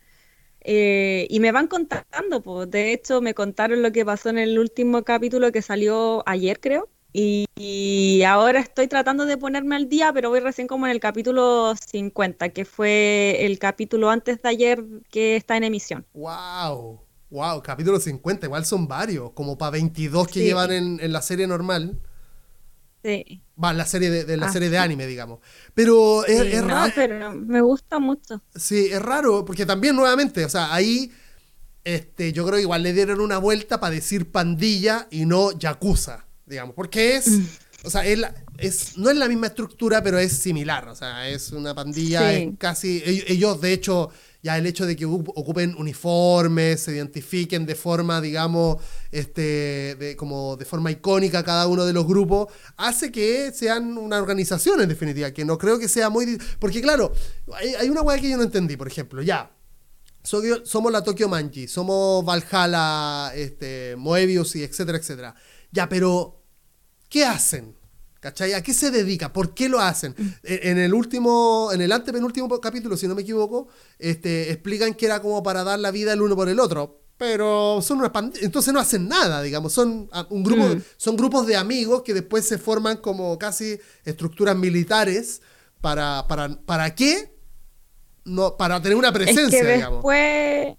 [0.60, 2.70] Eh, y me van contando, pues.
[2.70, 6.90] De hecho, me contaron lo que pasó en el último capítulo que salió ayer, creo.
[7.18, 11.74] Y, ahora estoy tratando de ponerme al día, pero voy recién como en el capítulo
[11.90, 16.06] 50, que fue el capítulo antes de ayer que está en emisión.
[16.14, 17.00] ¡Wow!
[17.30, 17.64] ¡Wow!
[17.64, 21.98] Capítulo 50, igual son varios, como para 22 que llevan en, la serie normal.
[23.02, 23.42] Sí.
[23.64, 25.40] Va, la serie de, la serie de anime, digamos.
[25.74, 26.92] Pero es, raro.
[26.94, 28.42] pero me gusta mucho.
[28.54, 31.14] Sí, es raro, porque también nuevamente, o sea, ahí
[31.86, 36.25] este, yo creo que igual le dieron una vuelta para decir pandilla y no yakuza
[36.46, 37.46] digamos, porque es, mm.
[37.84, 41.74] o sea, es, no es la misma estructura, pero es similar, o sea, es una
[41.74, 44.10] pandilla, casi, ellos de hecho,
[44.42, 48.78] ya el hecho de que ocupen uniformes, se identifiquen de forma, digamos,
[49.12, 54.18] este, de, como de forma icónica cada uno de los grupos, hace que sean una
[54.18, 56.40] organización en definitiva, que no creo que sea muy...
[56.60, 57.12] Porque claro,
[57.80, 59.52] hay, una hueá que yo no entendí, por ejemplo, ya,
[60.22, 65.36] somos la Tokyo Manji, somos Valhalla, este, Moebius y etcétera, etcétera.
[65.72, 66.35] Ya, pero
[67.16, 67.74] ¿qué hacen?
[68.20, 68.52] ¿Cachai?
[68.52, 69.32] ¿A qué se dedica?
[69.32, 70.14] ¿Por qué lo hacen?
[70.18, 70.28] Mm.
[70.44, 75.06] E, en el último, en el antepenúltimo capítulo, si no me equivoco, este, explican que
[75.06, 77.04] era como para dar la vida el uno por el otro.
[77.16, 78.12] Pero son una
[78.42, 80.82] entonces no hacen nada, digamos, son ah, un grupo, mm.
[80.98, 85.42] son grupos de amigos que después se forman como casi estructuras militares
[85.80, 87.34] para, para, ¿para qué?
[88.26, 90.76] No, para tener una presencia, es que después,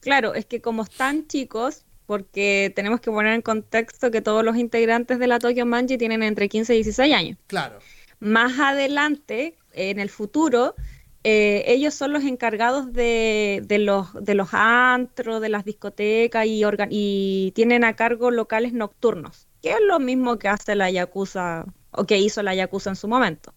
[0.00, 4.56] Claro, es que como están chicos, porque tenemos que poner en contexto que todos los
[4.56, 7.38] integrantes de la Tokyo Manji tienen entre 15 y 16 años.
[7.46, 7.78] Claro.
[8.18, 10.74] Más adelante, en el futuro,
[11.22, 17.52] eh, ellos son los encargados de, los, de los antros, de las discotecas y, y
[17.54, 22.18] tienen a cargo locales nocturnos, que es lo mismo que hace la Yakuza o que
[22.18, 23.54] hizo la Yakuza en su momento.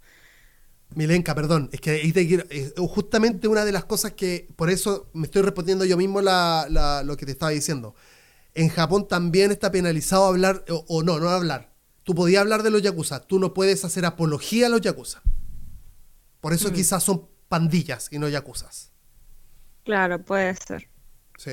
[0.94, 2.46] Milenka, perdón, es que ahí te quiero,
[2.88, 7.26] justamente una de las cosas que, por eso me estoy respondiendo yo mismo lo que
[7.26, 7.96] te estaba diciendo
[8.56, 11.74] en Japón también está penalizado hablar, o, no, no hablar.
[12.04, 15.22] Tú podías hablar de los yakuza, tú no puedes hacer apología a los yakuza.
[16.42, 16.74] Por eso mm.
[16.74, 18.92] quizás son pandillas y no yakuzas.
[19.84, 20.90] Claro, puede ser.
[21.38, 21.52] Sí.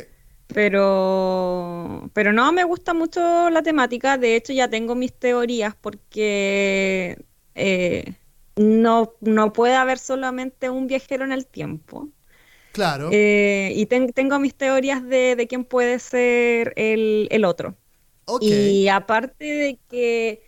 [0.49, 4.19] Pero, pero no, me gusta mucho la temática.
[4.19, 7.25] De hecho, ya tengo mis teorías porque
[7.55, 8.15] eh,
[8.57, 12.09] no, no puede haber solamente un viajero en el tiempo.
[12.73, 13.11] Claro.
[13.13, 17.77] Eh, y tengo mis teorías de, quién puede ser el, otro.
[18.41, 20.43] Y aparte de que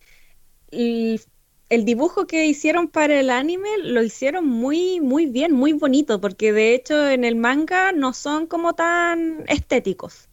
[0.71, 6.53] el, dibujo que hicieron para el anime lo hicieron muy, muy bien, muy bonito, porque
[6.53, 10.29] de hecho en el manga no son como tan estéticos.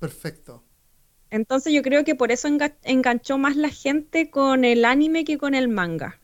[0.00, 0.64] Perfecto.
[1.30, 2.48] Entonces yo creo que por eso
[2.82, 6.17] enganchó más la gente con el anime que con el manga.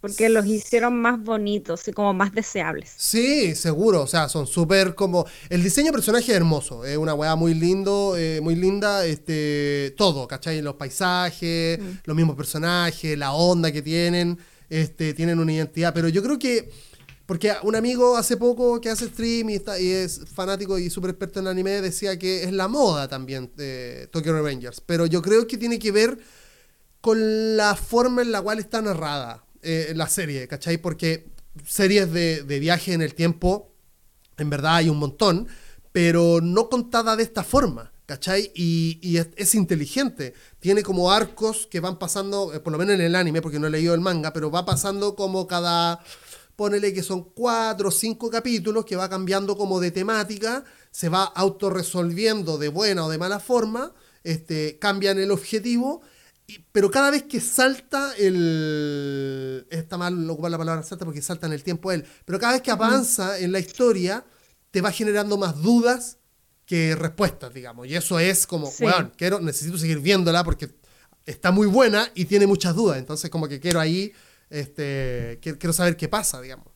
[0.00, 2.90] Porque los hicieron más bonitos y como más deseables.
[2.96, 4.02] Sí, seguro.
[4.02, 5.26] O sea, son súper como.
[5.50, 6.86] El diseño de personaje es hermoso.
[6.86, 9.04] Es una weá muy lindo, eh, muy linda.
[9.04, 9.94] Este.
[9.98, 10.62] Todo, ¿cachai?
[10.62, 11.90] Los paisajes, mm.
[12.04, 14.38] los mismos personajes, la onda que tienen.
[14.70, 15.92] Este, tienen una identidad.
[15.92, 16.70] Pero yo creo que.
[17.26, 21.10] Porque un amigo hace poco que hace stream y, está, y es fanático y súper
[21.10, 24.80] experto en anime decía que es la moda también de Tokyo Revengers.
[24.80, 26.18] Pero yo creo que tiene que ver
[27.00, 30.78] con la forma en la cual está narrada eh, la serie, ¿cachai?
[30.78, 31.28] Porque
[31.66, 33.72] series de, viaje en el tiempo,
[34.38, 35.48] en verdad hay un montón,
[35.92, 37.92] pero no contada de esta forma.
[38.06, 38.50] ¿Cachai?
[38.56, 40.34] Y, es, inteligente.
[40.58, 43.68] Tiene como arcos que van pasando, eh, por lo menos en el anime, porque no
[43.68, 46.02] he leído el manga, pero va pasando como cada,
[46.56, 51.22] ponele que son cuatro o cinco capítulos que va cambiando como de temática, se va
[51.22, 53.92] autorresolviendo de buena o de mala forma,
[54.24, 56.02] este, cambian el objetivo,
[56.72, 59.66] pero cada vez que salta el...
[59.70, 62.62] Está mal ocupar la palabra salta porque salta en el tiempo él, pero cada vez
[62.62, 64.24] que avanza en la historia,
[64.70, 66.18] te va generando más dudas
[66.66, 67.86] que respuestas, digamos.
[67.88, 70.70] Y eso es como, bueno, quiero, necesito seguir viéndola porque
[71.26, 72.98] está muy buena y tiene muchas dudas.
[72.98, 74.12] Entonces, como que quiero ahí,
[74.50, 76.68] este, quiero saber qué pasa, digamos.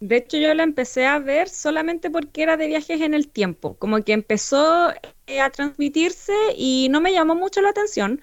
[0.00, 3.76] De hecho, yo la empecé a ver solamente porque era de viajes en el tiempo.
[3.78, 4.92] Como que empezó
[5.28, 8.20] eh, a transmitirse y no me llamó mucho la atención.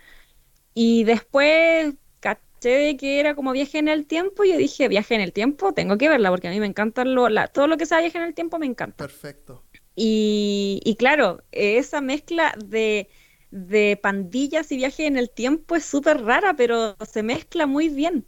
[0.82, 5.16] Y después caché de que era como viaje en el tiempo y yo dije, viaje
[5.16, 7.86] en el tiempo, tengo que verla porque a mí me encanta lo, todo lo que
[7.86, 8.96] sea viaje en el tiempo, me encanta.
[8.98, 9.64] Perfecto.
[9.96, 13.10] Y, y claro, esa mezcla de
[13.52, 18.26] de pandillas y viajes en el tiempo es súper rara, pero se mezcla muy bien.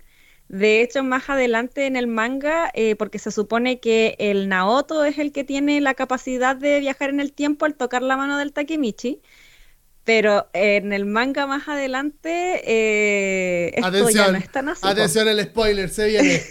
[0.47, 5.17] De hecho, más adelante en el manga, eh, porque se supone que el Naoto es
[5.17, 8.51] el que tiene la capacidad de viajar en el tiempo al tocar la mano del
[8.53, 9.21] Takemichi,
[10.03, 14.81] pero en el manga más adelante eh, esto ya no es tan así.
[14.87, 16.41] Atención, el spoiler, se viene.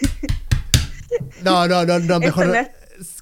[1.43, 2.47] no, no, no, no mejor.
[2.47, 2.53] No,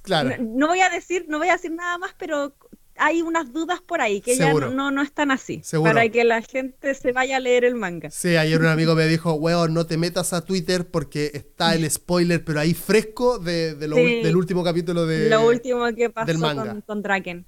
[0.04, 0.36] claro.
[0.40, 2.54] no, voy a decir, no voy a decir nada más, pero
[3.00, 5.64] hay unas dudas por ahí que ya no, no, están así.
[5.82, 8.12] Para que la gente se vaya a leer el manga.
[8.12, 11.90] Sí, ayer un amigo me dijo, weón, no te metas a Twitter porque está el
[11.90, 17.02] spoiler, pero ahí fresco de, del último capítulo de, lo último que pasó Con, con
[17.02, 17.46] Draken.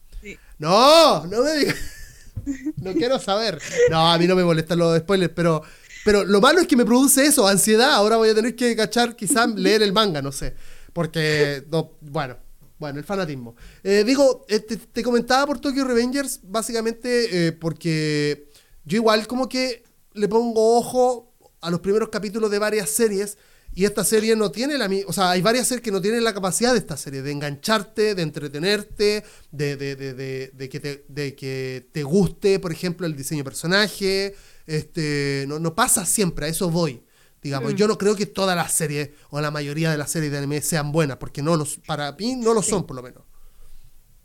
[0.58, 2.01] No, no me digas.
[2.78, 3.62] no quiero saber.
[3.90, 5.62] No, a mí no me molestan los spoilers, pero,
[6.06, 7.94] pero lo malo es que me produce eso, ansiedad.
[7.94, 10.56] Ahora voy a tener que cachar, quizás leer el manga, no sé.
[10.94, 12.38] Porque, no, bueno,
[12.82, 13.56] bueno, el fanatismo.
[13.84, 18.50] Eh, digo, eh, te, comentaba por Tokyo Revengers básicamente eh, porque
[18.84, 23.38] yo igual como que le pongo ojo a los primeros capítulos de varias series
[23.74, 26.34] y esta serie no tiene la O sea, hay varias series que no tienen la
[26.34, 31.88] capacidad de esta serie, de engancharte, de entretenerte, de, de, de, que, te, de que
[31.92, 34.36] te guste, por ejemplo, el diseño de personaje.
[34.68, 37.04] Este, no, no pasa siempre, a eso voy.
[37.42, 37.76] Digamos, mm.
[37.76, 40.62] yo no creo que todas las series o la mayoría de las series de anime
[40.62, 43.24] sean buenas, porque no los, para mí no lo son, por lo menos.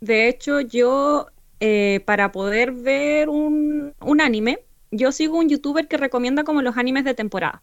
[0.01, 1.27] De hecho, yo,
[1.61, 4.59] eh, para poder ver un, anime,
[4.91, 7.63] yo sigo un youtuber que recomienda como los animes de temporada.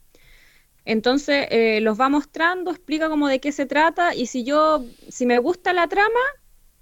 [0.86, 5.26] Entonces, eh, los va mostrando, explica como de qué se trata, y si yo, si
[5.26, 6.20] me gusta la trama,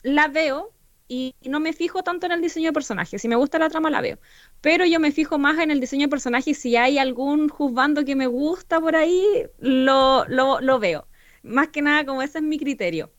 [0.03, 0.73] la veo,
[1.13, 3.19] y no me fijo tanto en el diseño de personaje.
[3.19, 4.17] Si me gusta la trama, la veo.
[4.61, 8.05] Pero yo me fijo más en el diseño de personaje y si hay algún juzgando
[8.05, 9.25] que me gusta por ahí,
[9.59, 11.07] lo, lo, veo.
[11.43, 13.11] Más que nada, como ese es mi criterio.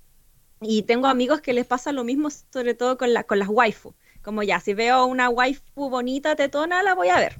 [0.62, 3.94] Y tengo amigos que les pasa lo mismo, sobre todo con, la, con las waifu.
[4.22, 7.34] Como ya, si veo una waifu bonita, tetona, la voy a ver.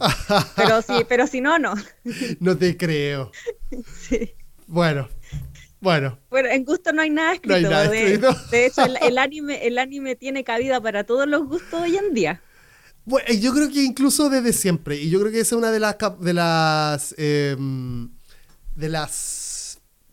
[0.56, 1.74] Pero si, pero si no, no.
[2.40, 3.30] No te creo.
[3.98, 4.34] Sí.
[4.66, 5.08] Bueno,
[5.80, 6.18] bueno.
[6.28, 7.70] Bueno, en gusto no hay nada escrito.
[8.50, 12.42] de, hecho, el, anime, el anime tiene cabida para todos los gustos hoy en día.
[13.04, 14.96] Bueno, yo creo que incluso desde siempre.
[14.96, 18.10] Y yo creo que esa es una de las de las em,
[18.76, 19.51] de las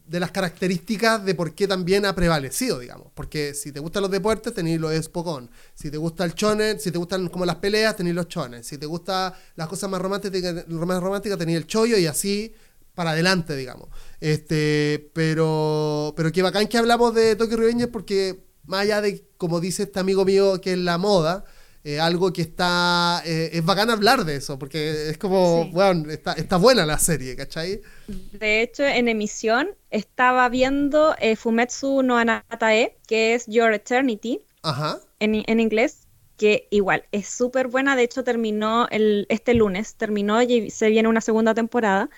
[0.09, 3.11] de las características de por qué también ha prevalecido, digamos.
[3.13, 5.51] Porque si te gustan los deportes, tenéis los Spokon.
[5.75, 8.65] Si te gusta el chonen, si te gustan como las peleas, tenéis los chones.
[8.65, 12.55] Si te gustan las cosas más románticas, más románticas tenéis el chollo y así
[12.95, 13.89] para adelante, digamos.
[14.19, 19.59] Este, pero, pero qué bacán que hablamos de Tokyo Revengers porque más allá de, como
[19.59, 21.45] dice este amigo mío, que es la moda,
[21.83, 26.33] eh, algo que está, eh, es bacán hablar de eso, porque es como, bueno, está,
[26.33, 27.81] está, buena la serie, ¿cachai?
[28.07, 34.99] De hecho, en emisión estaba viendo eh, Fumetsu no Anatae, que es Your Eternity, Ajá.
[35.19, 36.07] En, en inglés,
[36.37, 41.07] que igual es súper buena, de hecho terminó el, este lunes, terminó y se viene
[41.07, 42.09] una segunda temporada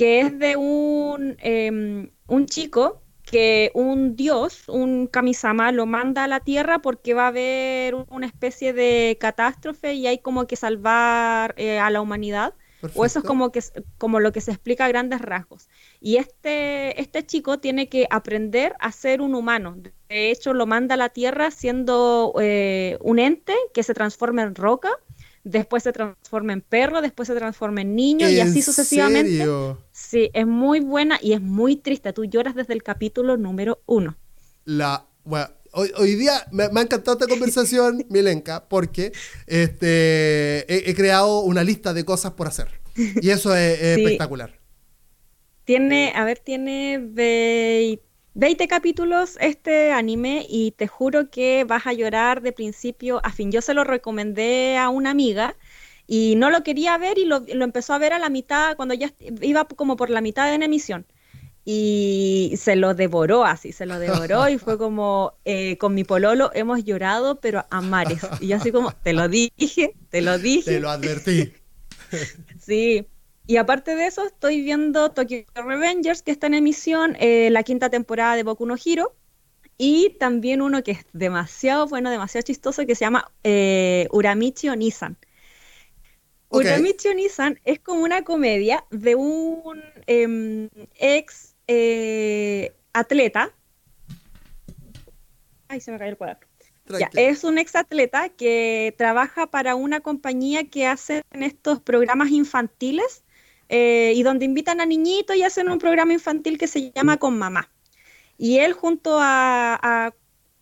[0.00, 6.28] que es de un, em, un chico que un dios, un kamisama, lo manda a
[6.28, 11.54] la tierra porque va a haber una especie de catástrofe y hay como que salvar
[11.56, 12.54] eh, a la humanidad.
[12.94, 13.60] O eso es como, que,
[13.98, 15.68] como lo que se explica a grandes rasgos.
[16.00, 19.76] Y este, este chico tiene que aprender a ser un humano.
[20.08, 24.54] De hecho, lo manda a la Tierra siendo eh, un ente que se transforma en
[24.54, 24.88] roca
[25.44, 29.46] después se transforma en perro, después se transforma en niño y así sucesivamente.
[30.10, 32.12] Sí, es muy buena y es muy triste.
[32.12, 34.16] Tú lloras desde el capítulo número uno.
[34.64, 39.12] La, bueno, hoy, día me, ha encantado esta conversación, Milenka, porque
[39.46, 42.80] este, he, creado una lista de cosas por hacer.
[42.96, 44.58] Y eso es, espectacular.
[45.64, 46.98] Tiene, a ver, tiene
[48.34, 53.52] 20 capítulos este anime y te juro que vas a llorar de principio a fin.
[53.52, 55.54] Yo se lo recomendé a una amiga
[56.12, 59.12] y no lo quería ver y lo, empezó a ver a la mitad, cuando ya
[59.42, 61.06] iba como por la mitad de en emisión.
[61.64, 66.50] y se lo devoró así, se lo devoró y fue como, eh, con mi pololo
[66.52, 68.22] hemos llorado, pero a mares.
[68.40, 70.72] Y yo así como, te lo dije, te lo dije.
[70.72, 71.52] Te lo advertí.
[72.60, 73.06] sí.
[73.46, 77.88] Y aparte de eso, estoy viendo Tokyo Revengers, que está en emisión, eh, la quinta
[77.88, 79.14] temporada de Boku no Hero.
[79.78, 85.16] Y también uno que es demasiado bueno, demasiado chistoso, que se llama eh, Uramichi Onisan.
[86.50, 93.54] Uramichi Onisan es como una comedia de un em, ex eh, atleta.
[95.68, 96.46] Ay, se me cayó el cuaderno.
[97.14, 103.22] es un ex atleta que trabaja para una compañía que hace estos programas infantiles
[103.68, 107.38] eh, y donde invitan a niñitos y hacen un programa infantil que se llama Con
[107.38, 107.70] Mamá.
[108.36, 110.12] Y él junto a,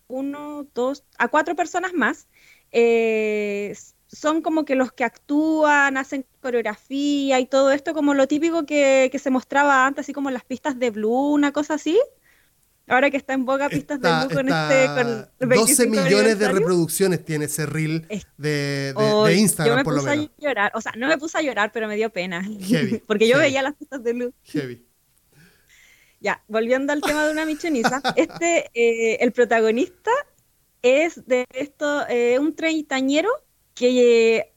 [0.07, 2.27] uno, dos, a cuatro personas más,
[2.71, 3.75] eh,
[4.11, 9.11] son como que los que actúan, hacen coreografía y todo esto, como lo típico que,
[9.21, 11.99] se mostraba antes, así como las pistas de Blue, una cosa así.
[12.87, 15.45] Ahora que está en boga pistas de Blue con este.
[15.45, 18.07] 12 millones de reproducciones tiene ese reel
[18.37, 20.25] de, de, Instagram, por lo menos.
[20.25, 22.43] A llorar, o sea, no me puse a llorar, pero me dio pena.
[23.07, 24.33] porque yo veía las pistas de Blue.
[24.43, 24.83] Heavy.
[26.19, 30.11] Ya, volviendo al tema de una michoniza, este, eh, el protagonista
[30.81, 33.29] es de esto, eh, un treintañero
[33.79, 34.53] que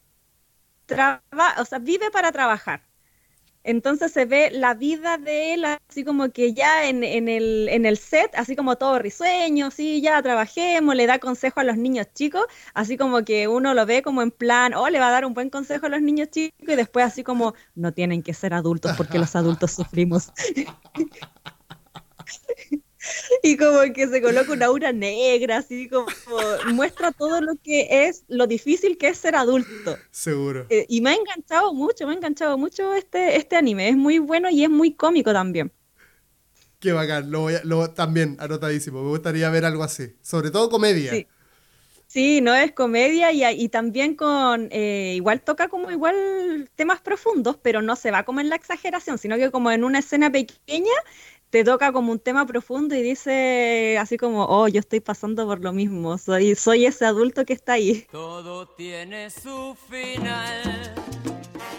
[1.58, 2.82] o sea, vive para trabajar.
[3.64, 7.96] Entonces se ve la vida de él así como que ya en, el, en el
[7.96, 12.44] set, así como todo risueño, sí, ya trabajemos, le da consejo a los niños chicos,
[12.74, 15.34] así como que uno lo ve como en plan, oh, le va a dar un
[15.34, 18.96] buen consejo a los niños chicos y después así como, no tienen que ser adultos
[18.96, 20.32] porque los adultos sufrimos.
[23.42, 26.06] y como que se coloca una aura negra, así como
[26.72, 29.96] muestra todo lo que es, lo difícil que es ser adulto.
[30.10, 30.66] Seguro.
[30.68, 34.18] Eh, y me ha enganchado mucho, me ha enganchado mucho este, este anime, es muy
[34.18, 35.72] bueno y es muy cómico también.
[36.78, 41.12] Qué bacán, lo voy lo, también anotadísimo, me gustaría ver algo así, sobre todo comedia.
[41.12, 41.26] Sí.
[42.12, 47.56] Sí, no es comedia y, y también con, eh, igual toca como igual temas profundos,
[47.56, 50.92] pero no se va como en la exageración, sino que como en una escena pequeña
[51.52, 55.60] te toca como un tema profundo y dice así como, oh, yo estoy pasando por
[55.60, 58.06] lo mismo, soy, soy ese adulto que está ahí.
[58.10, 60.94] Todo tiene su final.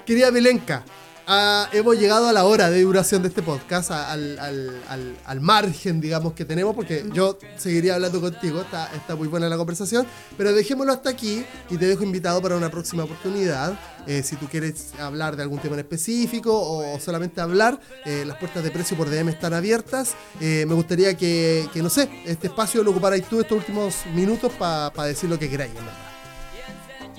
[0.06, 0.86] Querida Milenka,
[1.26, 6.02] Ah, hemos llegado a la hora de duración de este podcast, al, al, al, margen,
[6.02, 10.06] digamos, que tenemos, porque yo seguiría hablando contigo, está, está, muy buena la conversación,
[10.38, 13.80] pero dejémoslo hasta aquí y te dejo invitado para una próxima oportunidad.
[14.06, 18.38] Eh, si tú quieres hablar de algún tema en específico o solamente hablar, eh, las
[18.38, 20.16] puertas de precio por DM están abiertas.
[20.42, 24.52] Eh, me gustaría que, que, no sé, este espacio lo ocuparais tú estos últimos minutos
[24.52, 26.13] para decir lo que queráis, ¿verdad?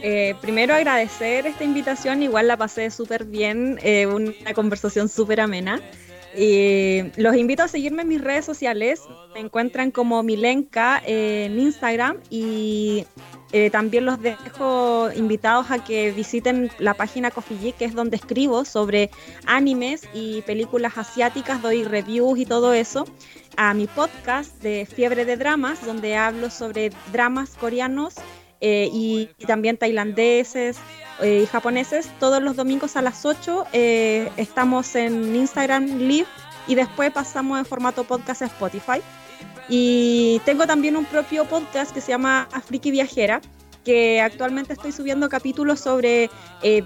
[0.07, 5.81] Eh, primero agradecer esta invitación, igual la pasé súper bien, eh, una conversación súper amena.
[6.37, 9.01] Y los invito a seguirme en mis redes sociales,
[9.33, 13.07] me encuentran como Milenka en Instagram y
[13.53, 18.67] eh, también los dejo invitados a que visiten la página Coffee que es donde escribo
[18.67, 19.11] sobre
[19.47, 23.07] animes y películas asiáticas, doy reviews y todo eso.
[23.57, 28.17] A mi podcast de Fiebre de Dramas, donde hablo sobre dramas coreanos
[28.67, 30.79] eh, y, también tailandeses
[31.21, 32.09] eh, y japoneses.
[32.19, 36.27] Todos los domingos a las 8 eh, estamos en Instagram Live
[36.67, 39.03] y después pasamos en formato podcast a Spotify.
[39.69, 43.43] Y tengo también un propio podcast que se llama Afriki Viajera,
[43.85, 46.31] que actualmente estoy subiendo capítulos sobre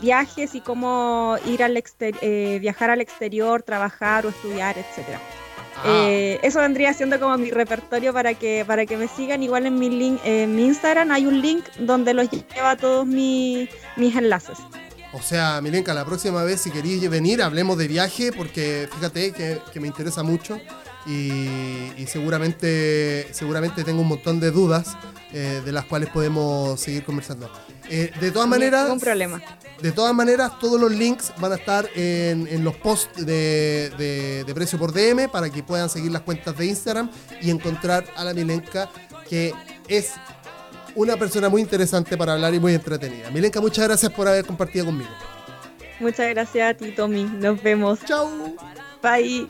[0.01, 1.81] viajes y cómo ir al
[2.61, 5.21] viajar al exterior, trabajar o estudiar, etcétera.
[5.85, 9.43] Eh, eso vendría siendo como mi repertorio para que, para que me sigan.
[9.43, 13.69] Igual en mi, link, en mi Instagram hay un link donde los lleva todos mis
[13.97, 14.59] enlaces.
[15.13, 19.81] O sea, Milenka, la próxima vez si queréis venir, hablemos de viaje, porque fíjate que,
[19.81, 20.61] me interesa mucho
[21.09, 24.97] y, seguramente, seguramente tengo un montón de dudas
[25.33, 27.51] eh, de las cuales podemos seguir conversando.
[27.89, 28.85] Eh, de todas maneras.
[28.85, 29.43] Ningún problema.
[29.81, 34.93] De todas maneras, todos los links van a estar en, los posts de, precio por
[34.93, 37.11] DM para que puedan seguir las cuentas de Instagram
[37.41, 38.91] y encontrar a la Milenka,
[39.29, 39.55] que
[39.89, 40.13] es
[40.95, 43.31] una persona muy interesante para hablar y muy entretenida.
[43.31, 45.11] Milenka, muchas gracias por haber compartido conmigo.
[46.01, 47.25] Muchas gracias a ti, Tommy.
[47.25, 48.01] Nos vemos.
[48.05, 48.29] Chao.
[49.03, 49.49] Bye.